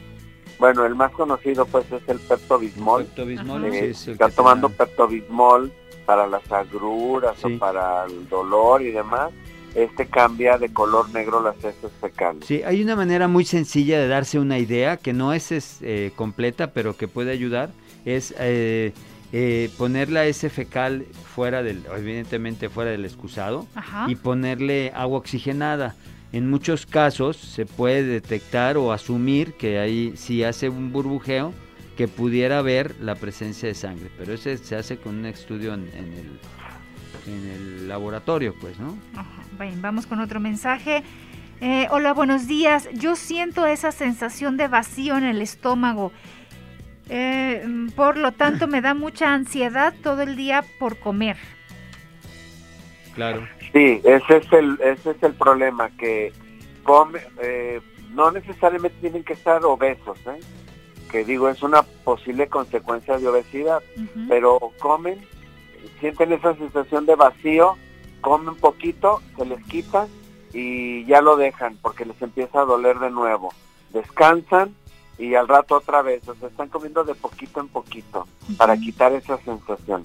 bueno, 0.59 0.85
el 0.85 0.97
más 0.97 1.13
conocido 1.13 1.65
pues 1.65 1.91
es 1.93 2.03
el 2.09 2.19
Pepto-Bismol. 2.19 3.07
Eh, 3.17 3.91
está 3.91 4.31
tomando 4.31 4.69
Pepto-Bismol 4.69 5.73
para 6.05 6.27
las 6.27 6.51
agruras 6.51 7.37
o 7.45 7.57
para 7.57 8.07
el 8.07 8.29
dolor 8.29 8.83
y 8.83 8.91
demás. 8.91 9.31
Este 9.77 10.07
cambia 10.07 10.59
de 10.59 10.73
color 10.73 11.09
negro 11.11 11.41
las 11.41 11.57
heces 11.59 11.93
fecales. 12.01 12.45
Sí, 12.47 12.63
hay 12.65 12.83
una 12.83 12.97
manera 12.97 13.29
muy 13.29 13.45
sencilla 13.45 14.01
de 14.01 14.09
darse 14.09 14.41
una 14.41 14.59
idea 14.59 14.97
que 14.97 15.13
no 15.13 15.33
es, 15.33 15.79
eh, 15.83 16.11
completa, 16.17 16.73
pero 16.73 16.97
que 16.97 17.07
puede 17.07 17.31
ayudar. 17.31 17.71
Es 18.05 18.35
eh, 18.41 18.93
eh, 19.33 19.71
ponerle 19.77 20.21
a 20.21 20.27
ese 20.27 20.49
fecal 20.49 21.05
fuera 21.35 21.63
del, 21.63 21.85
evidentemente 21.97 22.69
fuera 22.69 22.91
del 22.91 23.05
excusado 23.05 23.67
y 24.07 24.17
ponerle 24.17 24.93
agua 24.95 25.19
oxigenada. 25.19 25.95
en 26.33 26.49
muchos 26.51 26.87
casos 26.87 27.37
se 27.37 27.67
puede 27.67 28.05
detectar 28.05 28.77
o 28.77 28.93
asumir 28.93 29.55
que 29.55 29.79
ahí 29.79 30.13
si 30.17 30.45
hace 30.45 30.69
un 30.69 30.93
burbujeo 30.93 31.53
que 31.97 32.07
pudiera 32.07 32.59
haber 32.59 32.95
la 33.01 33.17
presencia 33.17 33.69
de 33.69 33.75
sangre, 33.75 34.11
pero 34.17 34.33
ese 34.33 34.57
se 34.57 34.77
hace 34.77 34.99
con 34.99 35.17
un 35.17 35.27
estudio 35.27 35.75
en, 35.75 35.83
el, 35.83 36.39
en 37.27 37.51
el 37.51 37.89
laboratorio, 37.89 38.55
pues, 38.61 38.79
¿no? 38.79 38.97
Bien, 39.59 39.83
vamos 39.83 40.07
con 40.07 40.21
otro 40.21 40.39
mensaje. 40.39 41.03
Eh, 41.61 41.89
hola, 41.91 42.15
buenos 42.15 42.47
días. 42.47 42.89
Yo 42.95 43.17
siento 43.17 43.67
esa 43.67 43.91
sensación 43.91 44.57
de 44.57 44.69
vacío 44.69 45.19
en 45.19 45.25
el 45.25 45.43
estómago. 45.43 46.13
Eh, 47.09 47.65
por 47.97 48.17
lo 48.17 48.33
tanto, 48.33 48.67
me 48.67 48.81
da 48.81 48.95
mucha 48.95 49.33
ansiedad 49.33 49.95
todo 50.03 50.23
el 50.23 50.37
día 50.37 50.65
por 50.79 50.99
comer. 50.99 51.37
Claro. 53.15 53.47
Sí, 53.73 54.01
ese 54.05 54.37
es 54.37 54.53
el, 54.53 54.79
ese 54.81 55.11
es 55.11 55.23
el 55.23 55.35
problema, 55.35 55.91
que 55.99 56.33
come, 56.85 57.21
eh, 57.43 57.81
no 58.15 58.31
necesariamente 58.31 58.97
tienen 59.01 59.25
que 59.25 59.35
estar 59.35 59.65
obesos, 59.65 60.19
¿eh? 60.27 60.41
que 61.11 61.25
digo, 61.25 61.49
es 61.49 61.63
una 61.63 61.83
posible 61.83 62.49
consecuencia 62.49 63.19
de 63.19 63.29
obesidad, 63.29 63.83
pero 64.29 64.59
comen, 64.79 65.27
sienten 66.01 66.33
esa 66.33 66.55
sensación 66.55 67.07
de 67.07 67.15
vacío, 67.15 67.77
comen 68.21 68.55
poquito, 68.57 69.23
se 69.37 69.47
les 69.47 69.63
quita 69.65 70.07
y 70.53 71.05
ya 71.07 71.21
lo 71.21 71.37
dejan 71.37 71.77
porque 71.81 72.05
les 72.05 72.21
empieza 72.21 72.61
a 72.61 72.65
doler 72.65 72.99
de 72.99 73.11
nuevo. 73.11 73.53
Descansan 73.93 74.75
y 75.19 75.35
al 75.35 75.49
rato 75.49 75.77
otra 75.77 76.03
vez, 76.03 76.27
o 76.29 76.35
sea, 76.37 76.49
están 76.49 76.69
comiendo 76.69 77.03
de 77.05 77.15
poquito 77.15 77.61
en 77.61 77.69
poquito 77.69 78.27
para 78.57 78.77
quitar 78.77 79.13
esa 79.13 79.37
sensación. 79.39 80.05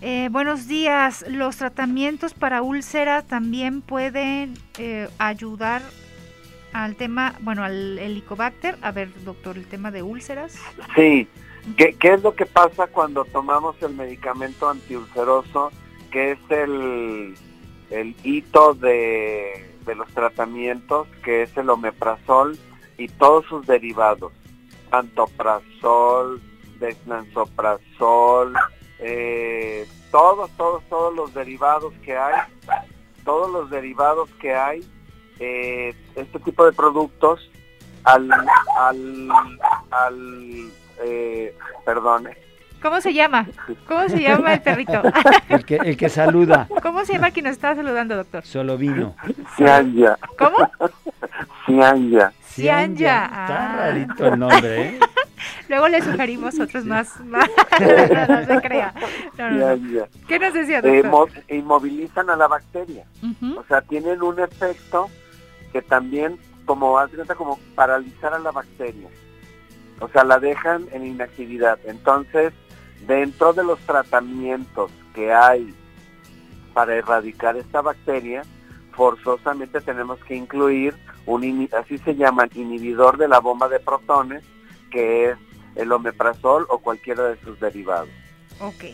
Eh, 0.00 0.28
buenos 0.30 0.68
días. 0.68 1.24
¿Los 1.28 1.56
tratamientos 1.56 2.32
para 2.32 2.62
úlcera 2.62 3.22
también 3.22 3.80
pueden 3.80 4.54
eh, 4.78 5.08
ayudar 5.18 5.82
al 6.72 6.94
tema, 6.94 7.34
bueno, 7.40 7.64
al 7.64 7.98
helicobacter? 7.98 8.78
A 8.82 8.92
ver, 8.92 9.08
doctor, 9.24 9.56
el 9.56 9.66
tema 9.66 9.90
de 9.90 10.02
úlceras. 10.02 10.58
Sí. 10.94 11.26
¿Qué, 11.76 11.96
¿Qué, 11.98 12.14
es 12.14 12.22
lo 12.22 12.36
que 12.36 12.46
pasa 12.46 12.86
cuando 12.86 13.24
tomamos 13.24 13.74
el 13.82 13.94
medicamento 13.94 14.68
antiulceroso, 14.68 15.72
que 16.12 16.32
es 16.32 16.38
el, 16.50 17.34
el 17.90 18.14
hito 18.22 18.74
de, 18.74 19.74
de 19.84 19.94
los 19.96 20.06
tratamientos, 20.10 21.08
que 21.24 21.42
es 21.42 21.56
el 21.56 21.68
omeprazol 21.68 22.56
y 22.98 23.08
todos 23.08 23.44
sus 23.46 23.66
derivados? 23.66 24.32
Antoprazol, 24.90 26.40
dexlansoprazol, 26.78 28.54
eh, 28.98 29.86
todos, 30.10 30.50
todos, 30.56 30.82
todos 30.88 31.14
los 31.14 31.34
derivados 31.34 31.92
que 32.04 32.16
hay, 32.16 32.34
todos 33.24 33.50
los 33.50 33.70
derivados 33.70 34.30
que 34.40 34.54
hay, 34.54 34.84
eh, 35.38 35.94
este 36.14 36.38
tipo 36.40 36.64
de 36.64 36.72
productos, 36.72 37.50
al, 38.04 38.30
al, 38.78 39.28
al 39.90 40.70
eh, 41.04 41.54
perdón. 41.84 42.28
¿Cómo 42.80 43.00
se 43.00 43.12
llama? 43.12 43.48
¿Cómo 43.88 44.08
se 44.08 44.20
llama 44.20 44.54
el 44.54 44.62
perrito? 44.62 45.02
El 45.48 45.64
que, 45.64 45.76
el 45.76 45.96
que 45.96 46.08
saluda. 46.08 46.68
¿Cómo 46.82 47.04
se 47.04 47.14
llama 47.14 47.30
quien 47.30 47.46
nos 47.46 47.52
está 47.54 47.74
saludando, 47.74 48.14
doctor? 48.16 48.44
Solo 48.44 48.76
vino. 48.76 49.16
Cianya. 49.56 50.16
¿Cómo? 50.38 50.56
Cianya. 51.64 52.32
Cianya. 52.62 53.24
Está 53.24 53.72
Ah. 53.72 53.76
rarito 53.78 54.26
el 54.26 54.38
nombre, 54.38 54.82
¿eh? 54.82 55.00
Luego 55.68 55.88
le 55.88 56.00
sugerimos 56.02 56.58
otros 56.60 56.84
más. 56.84 57.18
más. 57.24 57.48
no, 57.80 58.26
no 58.40 58.46
se 58.46 58.60
crea. 58.62 58.94
No, 59.38 59.50
no, 59.50 59.50
no. 59.50 59.76
Cianya. 59.76 60.04
¿Qué 60.28 60.38
nos 60.38 60.54
decía, 60.54 60.78
Eh, 60.78 61.02
doctor? 61.02 61.10
mo- 61.10 61.28
inmovilizan 61.48 62.30
a 62.30 62.36
la 62.36 62.48
bacteria. 62.48 63.04
O 63.56 63.64
sea, 63.68 63.80
tienen 63.82 64.22
un 64.22 64.40
efecto 64.40 65.08
que 65.72 65.82
también, 65.82 66.38
como 66.64 66.98
como 67.36 67.58
paralizar 67.74 68.32
a 68.34 68.38
la 68.38 68.50
bacteria. 68.52 69.08
O 70.00 70.08
sea, 70.08 70.24
la 70.24 70.38
dejan 70.38 70.86
en 70.92 71.06
inactividad. 71.06 71.78
Entonces, 71.86 72.52
dentro 73.06 73.52
de 73.52 73.64
los 73.64 73.78
tratamientos 73.80 74.90
que 75.14 75.32
hay 75.32 75.74
para 76.74 76.94
erradicar 76.94 77.56
esta 77.56 77.80
bacteria, 77.80 78.42
forzosamente 78.92 79.80
tenemos 79.80 80.18
que 80.24 80.34
incluir 80.36 80.94
un, 81.26 81.68
así 81.78 81.98
se 81.98 82.14
llaman, 82.14 82.48
inhibidor 82.54 83.18
de 83.18 83.28
la 83.28 83.40
bomba 83.40 83.68
de 83.68 83.80
protones, 83.80 84.42
que 84.90 85.30
es 85.30 85.36
el 85.74 85.92
omeprazol 85.92 86.66
o 86.70 86.78
cualquiera 86.78 87.24
de 87.28 87.36
sus 87.40 87.58
derivados. 87.60 88.08
Ok. 88.60 88.84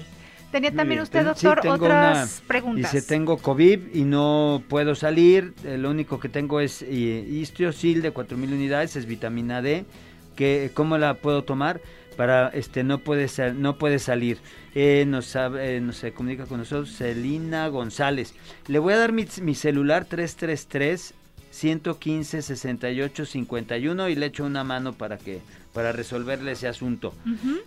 Tenía 0.51 0.71
también 0.71 0.89
bien. 0.99 1.03
usted, 1.03 1.21
sí, 1.21 1.25
doctor, 1.47 1.61
tengo 1.61 1.75
otras 1.77 2.39
una- 2.41 2.47
preguntas. 2.49 2.93
Dice, 2.93 3.07
tengo 3.07 3.39
COVID 3.39 3.95
y 3.95 4.05
no 4.05 4.63
puedo 4.69 4.95
salir. 4.95 5.55
eh, 5.65 5.79
lo 5.79 5.89
único 5.91 6.21
que 6.21 6.29
tengo 6.29 6.61
es 6.61 6.83
eh, 6.83 6.87
Istiosil 6.91 8.03
de 8.03 8.11
4000 8.11 8.53
unidades, 8.53 8.97
es 8.97 9.07
vitamina 9.07 9.63
D. 9.63 9.85
Que, 10.37 10.71
¿Cómo 10.75 10.99
la 10.99 11.15
puedo 11.15 11.45
tomar? 11.45 11.81
Para 12.17 12.49
este 12.49 12.85
no 12.85 12.99
puede 12.99 13.29
no 13.55 13.79
puede 13.79 13.99
salir. 13.99 14.39
Eh, 14.75 15.05
nos, 15.07 15.35
eh, 15.37 15.81
nos 15.83 15.97
se 15.97 16.13
comunica 16.13 16.45
con 16.45 16.59
nosotros 16.59 16.95
Celina 16.97 17.69
González. 17.69 18.35
Le 18.67 18.79
voy 18.79 18.93
a 18.93 18.99
dar 18.99 19.13
mi, 19.13 19.27
mi 19.41 19.55
celular 19.55 20.05
333 20.05 21.15
115 21.53 22.43
68 22.43 23.27
51 23.27 24.09
y 24.09 24.15
le 24.15 24.27
echo 24.27 24.45
una 24.45 24.65
mano 24.65 24.95
para 24.95 25.19
que 25.19 25.41
para 25.73 25.93
resolverle 25.93 26.53
ese 26.53 26.69
asunto. 26.69 27.15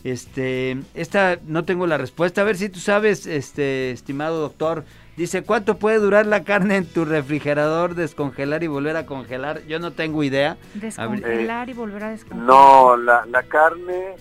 Este, 0.04 0.78
esta 0.93 1.38
no 1.48 1.65
tengo 1.65 1.88
la 1.88 1.98
respuesta. 1.98 2.41
A 2.41 2.43
ver 2.43 2.58
si 2.58 2.69
tú 2.69 2.80
sabes, 2.80 3.26
este, 3.26 3.91
estimado 3.91 4.41
doctor. 4.41 4.86
Dice, 5.17 5.43
¿cuánto 5.43 5.78
puede 5.78 5.98
durar 5.98 6.26
la 6.26 6.43
carne 6.43 6.76
en 6.76 6.86
tu 6.86 7.06
refrigerador, 7.06 7.95
descongelar 7.95 8.63
y 8.63 8.67
volver 8.67 8.98
a 8.98 9.06
congelar? 9.06 9.65
Yo 9.65 9.80
no 9.80 9.93
tengo 9.93 10.24
idea. 10.24 10.58
Descongelar 10.74 11.69
y 11.69 11.74
volver 11.74 12.04
a 12.04 12.10
descongelar. 12.10 12.45
No, 12.45 12.98
la, 12.98 13.26
la 13.26 13.43
carne, 13.43 14.15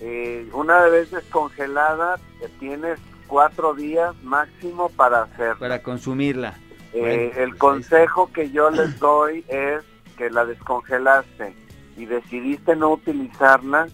eh, 0.00 0.48
una 0.52 0.80
vez 0.86 1.10
descongelada, 1.10 2.18
tienes 2.58 2.98
cuatro 3.26 3.74
días 3.74 4.14
máximo 4.22 4.88
para 4.88 5.22
hacerla. 5.22 5.58
Para 5.58 5.82
consumirla. 5.82 6.54
Eh, 6.92 7.32
el 7.36 7.50
pues 7.50 7.58
consejo 7.58 8.30
que 8.32 8.50
yo 8.50 8.70
les 8.70 8.98
doy 8.98 9.44
es 9.48 9.82
que 10.16 10.28
la 10.30 10.44
descongelaste 10.44 11.54
y 11.96 12.06
decidiste 12.06 12.74
no 12.76 12.90
utilizarla, 12.92 13.86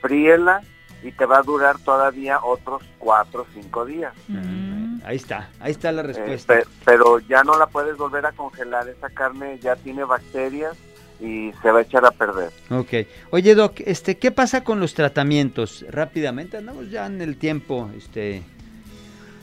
fríela 0.00 0.62
y 1.02 1.12
te 1.12 1.26
va 1.26 1.38
a 1.38 1.42
durar 1.42 1.78
todavía 1.78 2.40
otros 2.42 2.82
cuatro 2.98 3.42
o 3.42 3.46
cinco 3.54 3.84
días. 3.84 4.12
Mm. 4.28 5.00
Ahí 5.04 5.16
está, 5.16 5.48
ahí 5.60 5.70
está 5.70 5.92
la 5.92 6.02
Eh, 6.02 6.06
respuesta. 6.08 6.54
pe- 6.54 6.64
pero 6.84 7.18
ya 7.20 7.44
no 7.44 7.56
la 7.58 7.66
puedes 7.66 7.96
volver 7.96 8.26
a 8.26 8.32
congelar, 8.32 8.88
esa 8.88 9.08
carne 9.08 9.58
ya 9.60 9.76
tiene 9.76 10.04
bacterias 10.04 10.76
y 11.20 11.52
se 11.62 11.70
va 11.70 11.78
a 11.78 11.82
echar 11.82 12.04
a 12.04 12.10
perder. 12.10 12.50
Ok. 12.70 13.06
Oye, 13.30 13.54
Doc, 13.54 13.80
este, 13.86 14.18
¿qué 14.18 14.30
pasa 14.32 14.64
con 14.64 14.80
los 14.80 14.94
tratamientos? 14.94 15.84
Rápidamente, 15.88 16.56
andamos 16.58 16.90
ya 16.90 17.06
en 17.06 17.20
el 17.22 17.36
tiempo, 17.38 17.90
este, 17.96 18.42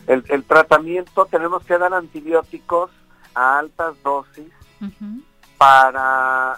El, 0.08 0.24
el 0.30 0.44
tratamiento, 0.44 1.26
tenemos 1.26 1.64
que 1.64 1.78
dar 1.78 1.94
antibióticos 1.94 2.92
a 3.34 3.60
altas 3.60 3.96
dosis 4.04 4.48
para 5.58 6.58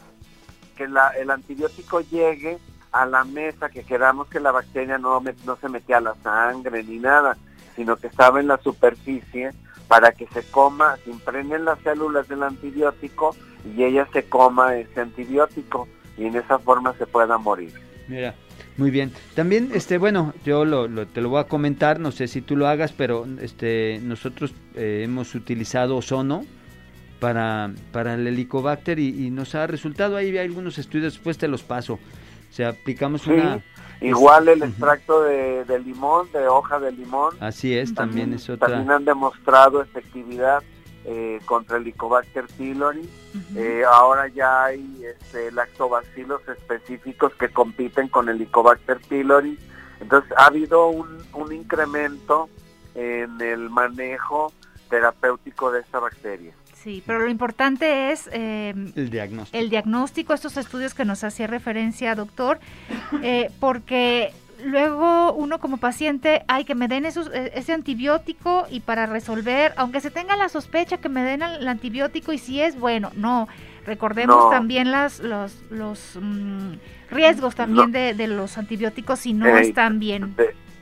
que 0.76 0.88
la- 0.88 1.10
el 1.12 1.30
antibiótico 1.32 2.02
llegue 2.02 2.60
a 2.92 3.06
la 3.06 3.24
mesa, 3.24 3.70
que 3.70 3.84
queramos 3.84 4.28
que 4.28 4.40
la 4.40 4.52
bacteria 4.52 4.98
no, 4.98 5.20
me- 5.22 5.36
no 5.46 5.56
se 5.58 5.70
metía 5.70 5.98
a 5.98 6.02
la 6.02 6.16
sangre 6.24 6.84
ni 6.84 6.98
nada, 7.00 7.38
sino 7.76 7.96
que 7.96 8.08
estaba 8.08 8.40
en 8.40 8.48
la 8.48 8.58
superficie 8.58 9.52
para 9.88 10.12
que 10.12 10.28
se 10.28 10.44
coma, 10.52 10.98
se 11.04 11.12
impregnen 11.12 11.66
las 11.66 11.80
células 11.80 12.28
del 12.28 12.44
antibiótico 12.44 13.36
y 13.76 13.84
ella 13.84 14.08
se 14.14 14.28
coma 14.28 14.76
ese 14.76 15.02
antibiótico 15.02 15.88
y 16.18 16.26
en 16.26 16.36
esa 16.36 16.60
forma 16.60 16.94
se 16.94 17.06
pueda 17.08 17.38
morir. 17.38 17.74
Mira, 18.08 18.34
muy 18.78 18.92
bien. 18.92 19.12
También, 19.36 19.70
este, 19.74 19.98
bueno, 19.98 20.34
yo 20.46 20.64
lo, 20.66 20.88
lo- 20.88 21.08
te 21.08 21.22
lo 21.22 21.30
voy 21.30 21.40
a 21.42 21.46
comentar, 21.46 22.00
no 22.00 22.12
sé 22.12 22.28
si 22.28 22.42
tú 22.42 22.56
lo 22.56 22.68
hagas, 22.68 22.92
pero 22.92 23.26
este, 23.42 24.00
nosotros 24.04 24.54
eh, 24.76 25.02
hemos 25.04 25.34
utilizado 25.36 25.98
ozono 25.98 26.46
para, 27.20 27.72
para 27.92 28.14
el 28.14 28.28
helicobacter 28.28 29.00
y, 29.00 29.26
y 29.26 29.30
nos 29.32 29.56
ha 29.56 29.66
resultado, 29.68 30.16
ahí 30.18 30.30
hay 30.30 30.46
algunos 30.46 30.78
estudios, 30.78 31.14
después 31.14 31.38
te 31.38 31.48
los 31.48 31.64
paso. 31.64 31.94
O 31.96 32.54
sea, 32.54 32.70
aplicamos 32.70 33.24
Sí, 33.24 33.32
una... 33.32 33.60
igual 34.00 34.48
el 34.48 34.64
extracto 34.64 35.24
de, 35.24 35.66
de 35.66 35.80
limón, 35.80 36.28
de 36.32 36.48
hoja 36.48 36.80
de 36.80 36.92
limón, 36.92 37.36
Así 37.40 37.74
es, 37.76 37.94
también 37.94 38.34
es 38.34 38.50
otra... 38.50 38.68
también 38.68 38.92
han 38.92 39.06
demostrado 39.06 39.82
efectividad 39.82 40.62
eh, 41.08 41.40
contra 41.46 41.78
el 41.78 41.84
Helicobacter 41.84 42.46
pylori. 42.58 43.10
Eh, 43.56 43.82
ahora 43.90 44.28
ya 44.28 44.66
hay 44.66 45.04
este, 45.06 45.52
lactobacilos 45.52 46.42
específicos 46.48 47.34
que 47.36 47.50
compiten 47.50 48.10
con 48.10 48.28
el 48.30 48.36
Helicobacter 48.36 49.00
pylori. 49.08 49.58
Entonces 50.02 50.32
ha 50.38 50.46
habido 50.48 50.88
un, 50.90 51.18
un 51.34 51.54
incremento 51.54 52.50
en 52.94 53.40
el 53.42 53.70
manejo 53.70 54.52
terapéutico 54.90 55.72
de 55.72 55.80
esta 55.82 56.00
bacteria. 56.00 56.54
Sí, 56.74 57.04
pero 57.06 57.20
lo 57.20 57.30
importante 57.30 58.12
es 58.12 58.30
eh, 58.32 58.74
El 58.96 59.10
diagnóstico. 59.10 59.58
el 59.58 59.70
diagnóstico, 59.70 60.34
estos 60.34 60.58
estudios 60.58 60.94
que 60.94 61.06
nos 61.06 61.24
hacía 61.24 61.48
referencia, 61.48 62.16
doctor, 62.16 62.60
eh, 63.24 63.50
porque 63.60 64.32
luego 64.64 65.34
uno 65.34 65.60
como 65.60 65.78
paciente, 65.78 66.44
hay 66.48 66.66
que 66.66 66.76
me 66.76 66.88
den 66.88 67.06
esos, 67.06 67.30
e, 67.34 67.52
ese 67.56 67.74
antibiótico 67.74 68.66
y 68.70 68.80
para 68.80 69.06
resolver, 69.06 69.74
aunque 69.78 70.02
se 70.02 70.12
tenga 70.12 70.36
la 70.36 70.50
sospecha 70.50 70.98
que 70.98 71.10
me 71.10 71.24
den 71.24 71.42
el 71.42 71.68
antibiótico 71.68 72.34
y 72.34 72.38
si 72.38 72.62
es 72.62 72.80
bueno, 72.80 73.12
no. 73.16 73.48
Recordemos 73.86 74.50
también 74.50 74.92
las, 74.92 75.22
los, 75.22 75.62
los 75.70 76.20
mm, 76.22 76.74
riesgos 77.10 77.56
también 77.56 77.92
de, 77.94 78.28
los 78.28 78.58
antibióticos 78.58 79.20
si 79.20 79.34
no 79.34 79.48
están 79.58 80.00
bien. 80.00 80.36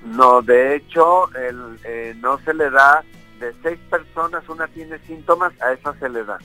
no, 0.03 0.41
de 0.41 0.75
hecho, 0.75 1.29
el, 1.35 1.79
eh, 1.83 2.15
no 2.19 2.39
se 2.39 2.53
le 2.55 2.69
da, 2.71 3.03
de 3.39 3.53
seis 3.61 3.79
personas 3.91 4.47
una 4.49 4.67
tiene 4.67 4.97
síntomas, 4.99 5.53
a 5.61 5.73
esa 5.73 5.93
se 5.99 6.09
le 6.09 6.23
da. 6.23 6.39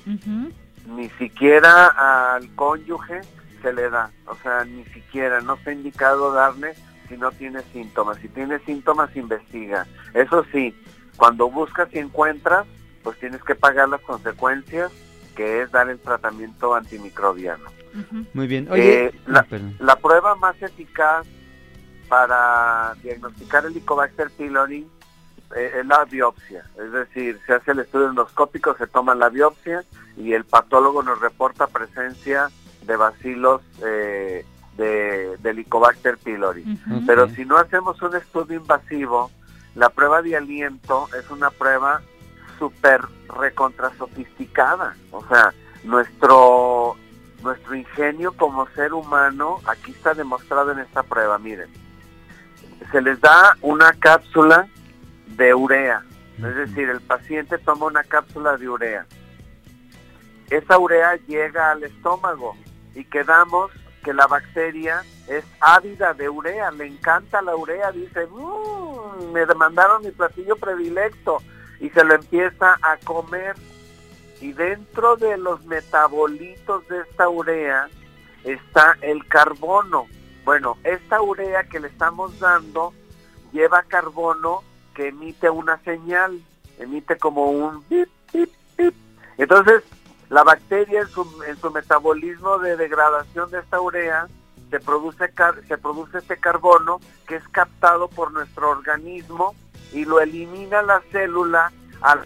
Ni 0.87 1.09
siquiera 1.11 2.35
al 2.35 2.55
cónyuge 2.55 3.23
se 3.63 3.73
le 3.73 3.89
da, 3.89 4.11
o 4.27 4.35
sea, 4.37 4.65
ni 4.65 4.85
siquiera, 4.87 5.41
no 5.41 5.55
está 5.55 5.73
indicado 5.73 6.33
darle 6.33 6.75
si 7.11 7.17
no 7.19 7.31
tiene 7.33 7.61
síntomas. 7.73 8.17
Si 8.19 8.29
tiene 8.29 8.59
síntomas, 8.61 9.15
investiga. 9.15 9.87
Eso 10.15 10.45
sí, 10.53 10.75
cuando 11.17 11.51
buscas 11.51 11.93
y 11.93 11.99
encuentras, 11.99 12.67
pues 13.03 13.19
tienes 13.19 13.43
que 13.43 13.55
pagar 13.55 13.89
las 13.89 14.01
consecuencias, 14.01 14.91
que 15.35 15.63
es 15.63 15.71
dar 15.71 15.91
el 15.91 15.99
tratamiento 15.99 16.75
antimicrobiano. 16.75 17.65
Muy 18.33 18.47
bien. 18.47 18.71
Oye, 18.71 19.07
eh, 19.07 19.15
la, 19.27 19.45
la, 19.81 19.97
prueba 19.97 20.37
más 20.37 20.61
eficaz 20.63 21.27
para 22.09 22.95
diagnosticar 23.03 23.65
el 23.65 23.73
Helicobacter 23.73 24.31
pylori 24.31 24.87
eh, 25.57 25.73
es 25.81 25.87
la 25.87 26.05
biopsia. 26.05 26.65
Es 26.79 26.93
decir, 26.93 27.41
se 27.47 27.55
hace 27.55 27.73
el 27.73 27.81
estudio 27.81 28.09
endoscópico, 28.09 28.77
se 28.77 28.87
toma 28.87 29.17
la 29.17 29.29
biopsia 29.29 29.85
y 30.17 30.35
el 30.35 30.45
patólogo 30.45 31.03
nos 31.03 31.21
reporta 31.21 31.67
presencia 31.67 32.49
de 32.87 32.97
bacilos 32.97 33.63
eh, 33.85 34.45
de, 34.81 35.39
Helicobacter 35.45 36.19
pylori. 36.19 36.65
Pero 37.07 37.29
si 37.31 37.45
no 37.45 37.57
hacemos 37.57 38.01
un 38.03 38.17
estudio 38.17 38.57
invasivo, 38.59 39.31
la 39.75 39.91
prueba 39.91 40.23
de 40.23 40.37
aliento 40.37 41.09
es 41.19 41.31
una 41.31 41.51
prueba 41.51 42.03
súper 42.59 43.01
recontra 43.39 43.93
sofisticada. 43.97 44.97
O 45.11 45.25
sea, 45.27 45.53
nuestro, 45.85 46.97
nuestro 47.43 47.75
ingenio 47.75 48.33
como 48.33 48.67
ser 48.71 48.93
humano, 48.93 49.61
aquí 49.67 49.93
está 49.93 50.15
demostrado 50.15 50.73
en 50.73 50.81
esta 50.81 51.03
prueba, 51.03 51.39
miren. 51.39 51.71
Se 52.91 53.01
les 53.01 53.21
da 53.21 53.57
una 53.61 53.93
cápsula 53.93 54.67
de 55.37 55.55
urea, 55.55 56.03
es 56.39 56.55
decir, 56.57 56.89
el 56.89 57.01
paciente 57.01 57.59
toma 57.59 57.87
una 57.87 58.03
cápsula 58.03 58.57
de 58.57 58.69
urea. 58.69 59.07
Esa 60.49 60.79
urea 60.79 61.17
llega 61.29 61.71
al 61.71 61.85
estómago 61.85 62.57
y 62.95 63.05
quedamos 63.05 63.71
que 64.03 64.13
la 64.13 64.27
bacteria 64.27 65.03
es 65.29 65.45
ávida 65.61 66.15
de 66.15 66.29
urea, 66.29 66.71
le 66.71 66.87
encanta 66.87 67.43
la 67.43 67.55
urea, 67.55 67.93
dice, 67.93 68.27
mmm, 68.27 69.33
me 69.33 69.47
demandaron 69.47 70.03
mi 70.03 70.11
platillo 70.11 70.57
predilecto 70.57 71.43
y 71.81 71.91
se 71.91 72.05
lo 72.05 72.15
empieza 72.15 72.77
a 72.83 72.97
comer. 73.05 73.57
Y 74.41 74.53
dentro 74.53 75.17
de 75.17 75.37
los 75.37 75.65
metabolitos 75.67 76.89
de 76.89 77.01
esta 77.01 77.29
urea 77.29 77.89
está 78.45 78.97
el 79.03 79.27
carbono. 79.27 80.07
Bueno, 80.45 80.79
esta 80.83 81.21
urea 81.21 81.65
que 81.65 81.81
le 81.81 81.89
estamos 81.89 82.39
dando 82.41 82.95
lleva 83.53 83.83
carbono 83.83 84.63
que 84.95 85.09
emite 85.09 85.51
una 85.51 85.79
señal, 85.83 86.41
emite 86.79 87.19
como 87.19 87.51
un 87.51 87.85
Entonces, 89.37 89.83
la 90.31 90.45
bacteria 90.45 91.01
en 91.01 91.09
su, 91.09 91.27
en 91.47 91.57
su 91.59 91.71
metabolismo 91.71 92.59
de 92.59 92.77
degradación 92.77 93.51
de 93.51 93.59
esta 93.59 93.81
urea 93.81 94.29
se 94.71 94.79
produce, 94.79 95.31
se 95.67 95.77
produce 95.77 96.19
este 96.19 96.37
carbono 96.37 97.01
que 97.27 97.37
es 97.37 97.49
captado 97.49 98.09
por 98.09 98.33
nuestro 98.33 98.71
organismo 98.71 99.55
y 99.93 100.05
lo 100.05 100.21
elimina 100.21 100.83
la 100.83 101.03
célula 101.11 101.73
al... 102.01 102.21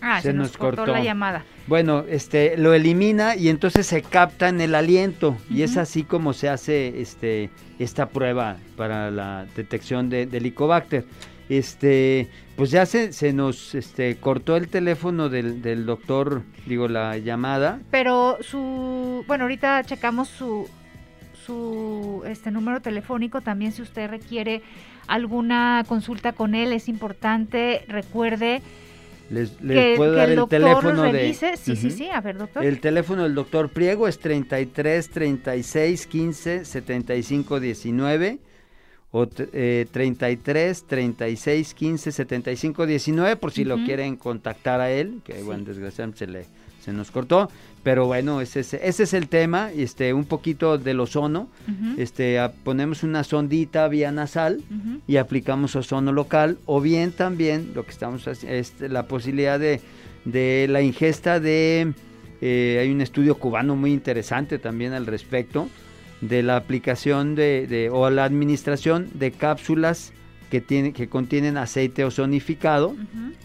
Ah, 0.00 0.22
se, 0.22 0.32
nos, 0.32 0.56
cortó, 0.56 0.86
la 0.86 1.02
llamada. 1.02 1.44
Bueno, 1.66 2.04
este 2.08 2.56
lo 2.56 2.72
elimina 2.72 3.36
y 3.36 3.50
entonces 3.50 3.86
se 3.86 4.00
capta 4.00 4.48
en 4.48 4.62
el 4.62 4.74
aliento 4.74 5.36
y 5.50 5.62
es 5.62 5.76
así 5.76 6.04
como 6.04 6.32
se 6.32 6.48
hace 6.48 7.02
este 7.02 7.50
esta 7.78 8.08
prueba 8.08 8.56
para 8.78 9.10
la 9.10 9.44
detección 9.54 10.08
de, 10.08 10.24
del 10.24 10.46
Helicobacter. 10.46 11.04
Este, 11.50 12.28
pues 12.54 12.70
ya 12.70 12.86
se, 12.86 13.12
se 13.12 13.32
nos 13.32 13.74
este, 13.74 14.16
cortó 14.16 14.56
el 14.56 14.68
teléfono 14.68 15.28
del, 15.28 15.62
del 15.62 15.84
doctor, 15.84 16.42
digo, 16.64 16.86
la 16.86 17.18
llamada. 17.18 17.80
Pero 17.90 18.38
su, 18.40 19.24
bueno, 19.26 19.44
ahorita 19.44 19.82
checamos 19.82 20.28
su, 20.28 20.68
su 21.44 22.22
este 22.24 22.52
número 22.52 22.80
telefónico. 22.80 23.40
También 23.40 23.72
si 23.72 23.82
usted 23.82 24.08
requiere 24.08 24.62
alguna 25.08 25.84
consulta 25.88 26.32
con 26.32 26.54
él 26.54 26.72
es 26.72 26.88
importante. 26.88 27.84
Recuerde 27.88 28.62
les, 29.28 29.50
puedo 29.96 30.12
dar 30.12 30.30
el, 30.30 30.46
teléfono 30.48 31.02
de 31.02 31.34
sí 31.34 31.74
sí 31.74 31.90
sí 31.90 32.08
a 32.08 32.20
ver 32.20 32.38
doctor. 32.38 32.64
El 32.64 32.80
teléfono 32.80 33.24
del 33.24 33.34
doctor 33.34 33.70
Priego 33.70 34.06
es 34.06 34.20
33 34.20 35.10
36 35.10 36.06
15 36.06 36.64
75 36.64 37.58
19 37.58 38.38
o 39.12 39.26
eh, 39.52 39.86
33 39.90 40.84
36 40.84 41.74
15 41.74 42.12
75 42.12 42.86
19 42.86 43.36
por 43.36 43.50
si 43.52 43.64
lo 43.64 43.76
quieren 43.84 44.16
contactar 44.16 44.80
a 44.80 44.90
él, 44.90 45.20
que 45.24 45.42
bueno, 45.42 45.64
desgraciadamente 45.64 46.18
se 46.18 46.26
le 46.26 46.46
se 46.80 46.92
nos 46.92 47.10
cortó, 47.10 47.50
pero 47.82 48.06
bueno, 48.06 48.40
ese, 48.40 48.60
ese, 48.60 48.80
ese 48.82 49.02
es 49.02 49.12
el 49.12 49.28
tema, 49.28 49.70
este 49.70 50.14
un 50.14 50.24
poquito 50.24 50.78
del 50.78 51.00
ozono, 51.00 51.48
este 51.98 52.38
ponemos 52.64 53.02
una 53.02 53.22
sondita 53.22 53.86
vía 53.88 54.10
nasal 54.12 54.62
y 55.06 55.16
aplicamos 55.16 55.76
ozono 55.76 56.12
local 56.12 56.58
o 56.66 56.80
bien 56.80 57.12
también 57.12 57.72
lo 57.74 57.84
que 57.84 57.90
estamos 57.90 58.26
haciendo 58.26 58.56
es 58.56 58.74
la 58.80 59.06
posibilidad 59.06 59.60
de, 59.60 59.80
de 60.24 60.66
la 60.68 60.80
ingesta 60.80 61.38
de 61.38 61.92
eh, 62.40 62.78
hay 62.80 62.90
un 62.90 63.02
estudio 63.02 63.36
cubano 63.36 63.76
muy 63.76 63.92
interesante 63.92 64.58
también 64.58 64.94
al 64.94 65.06
respecto 65.06 65.68
de 66.20 66.42
la 66.42 66.56
aplicación 66.56 67.34
de, 67.34 67.88
o 67.92 68.08
la 68.10 68.24
administración 68.24 69.08
de 69.14 69.30
cápsulas 69.30 70.12
que, 70.50 70.60
tiene, 70.60 70.92
que 70.92 71.08
contienen 71.08 71.56
aceite 71.56 72.04
ozonificado, 72.04 72.96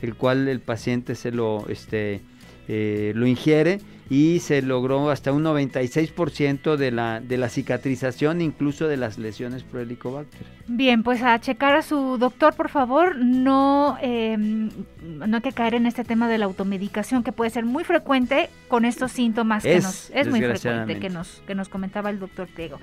el 0.01 0.15
cual 0.15 0.47
el 0.47 0.59
paciente 0.59 1.15
se 1.15 1.31
lo, 1.31 1.67
este, 1.69 2.21
eh, 2.67 3.13
lo 3.15 3.27
ingiere 3.27 3.79
y 4.09 4.39
se 4.39 4.61
logró 4.61 5.09
hasta 5.09 5.31
un 5.31 5.43
96% 5.43 6.75
de 6.75 6.91
la, 6.91 7.21
de 7.21 7.37
la 7.37 7.49
cicatrización, 7.49 8.41
incluso 8.41 8.87
de 8.87 8.97
las 8.97 9.17
lesiones 9.17 9.63
por 9.63 9.79
helicobacter. 9.79 10.45
Bien, 10.67 11.01
pues 11.03 11.21
a 11.23 11.39
checar 11.39 11.75
a 11.75 11.81
su 11.81 12.17
doctor, 12.17 12.53
por 12.55 12.69
favor. 12.69 13.17
No, 13.17 13.97
em, 14.01 14.69
no 15.01 15.37
hay 15.37 15.41
que 15.41 15.51
caer 15.51 15.73
en 15.75 15.85
este 15.87 16.03
tema 16.03 16.27
de 16.27 16.37
la 16.37 16.45
automedicación, 16.45 17.23
que 17.23 17.31
puede 17.31 17.49
ser 17.49 17.65
muy 17.65 17.83
frecuente 17.83 18.49
con 18.67 18.85
estos 18.85 19.11
síntomas 19.11 19.63
que 19.63 19.79
nos, 19.79 20.11
es 20.11 20.27
muy 20.27 20.41
frecuente 20.41 20.99
que 20.99 21.09
nos, 21.09 21.41
que 21.47 21.55
nos 21.55 21.69
comentaba 21.69 22.09
el 22.09 22.19
doctor 22.19 22.47
Tego. 22.47 22.79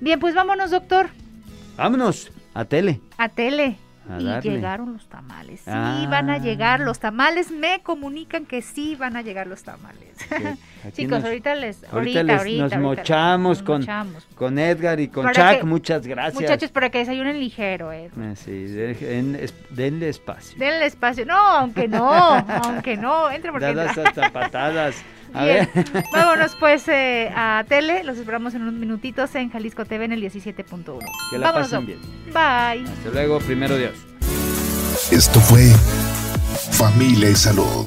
Bien, 0.00 0.20
pues 0.20 0.34
vámonos, 0.34 0.70
doctor. 0.70 1.08
Vámonos, 1.76 2.32
a 2.54 2.64
tele. 2.64 3.00
A 3.18 3.28
tele 3.28 3.76
y 4.18 4.40
llegaron 4.40 4.92
los 4.92 5.08
tamales. 5.08 5.60
Sí, 5.60 5.70
van 5.70 6.30
a 6.30 6.34
ah. 6.34 6.38
llegar 6.38 6.80
los 6.80 6.98
tamales. 6.98 7.50
Me 7.50 7.80
comunican 7.80 8.46
que 8.46 8.62
sí 8.62 8.94
van 8.94 9.16
a 9.16 9.22
llegar 9.22 9.46
los 9.46 9.62
tamales. 9.62 10.16
Chicos, 10.92 11.24
ahorita 11.24 11.54
les. 11.54 11.82
Ahorita, 11.92 12.22
nos, 12.22 12.78
mochamos, 12.78 13.62
con, 13.62 13.86
con 14.34 14.58
Edgar 14.58 15.00
y 15.00 15.08
con 15.08 15.30
Chuck. 15.32 15.64
Muchas 15.64 16.06
gracias. 16.06 16.40
Muchachos, 16.40 16.70
para 16.70 16.90
que 16.90 16.98
desayunen 16.98 17.40
ligero, 17.40 17.92
eh. 17.92 18.10
Sí, 18.36 18.66
denle 19.70 20.08
espacio. 20.08 20.58
Denle 20.58 20.86
espacio. 20.86 21.26
No, 21.26 21.36
aunque 21.36 21.88
no, 21.88 22.10
aunque 22.64 22.96
no. 22.96 23.30
Entre 23.30 23.50
porque. 23.50 23.66
Dadas 23.66 23.98
hasta 23.98 24.30
patadas. 24.30 25.04
Vámonos 26.12 26.56
pues 26.58 26.86
eh, 26.88 27.30
a 27.34 27.64
tele. 27.68 28.04
Los 28.04 28.18
esperamos 28.18 28.54
en 28.54 28.62
unos 28.62 28.74
minutitos 28.74 29.34
en 29.34 29.50
Jalisco 29.50 29.84
TV 29.84 30.04
en 30.04 30.12
el 30.12 30.22
17.1. 30.22 30.98
Que 31.30 31.38
la 31.38 31.52
pasen 31.52 31.86
bien. 31.86 32.00
Bye. 32.26 32.84
Hasta 32.84 33.10
luego, 33.12 33.38
primero 33.40 33.76
Dios. 33.76 33.94
Esto 35.10 35.40
fue 35.40 35.72
Familia 36.72 37.30
y 37.30 37.34
Salud. 37.34 37.86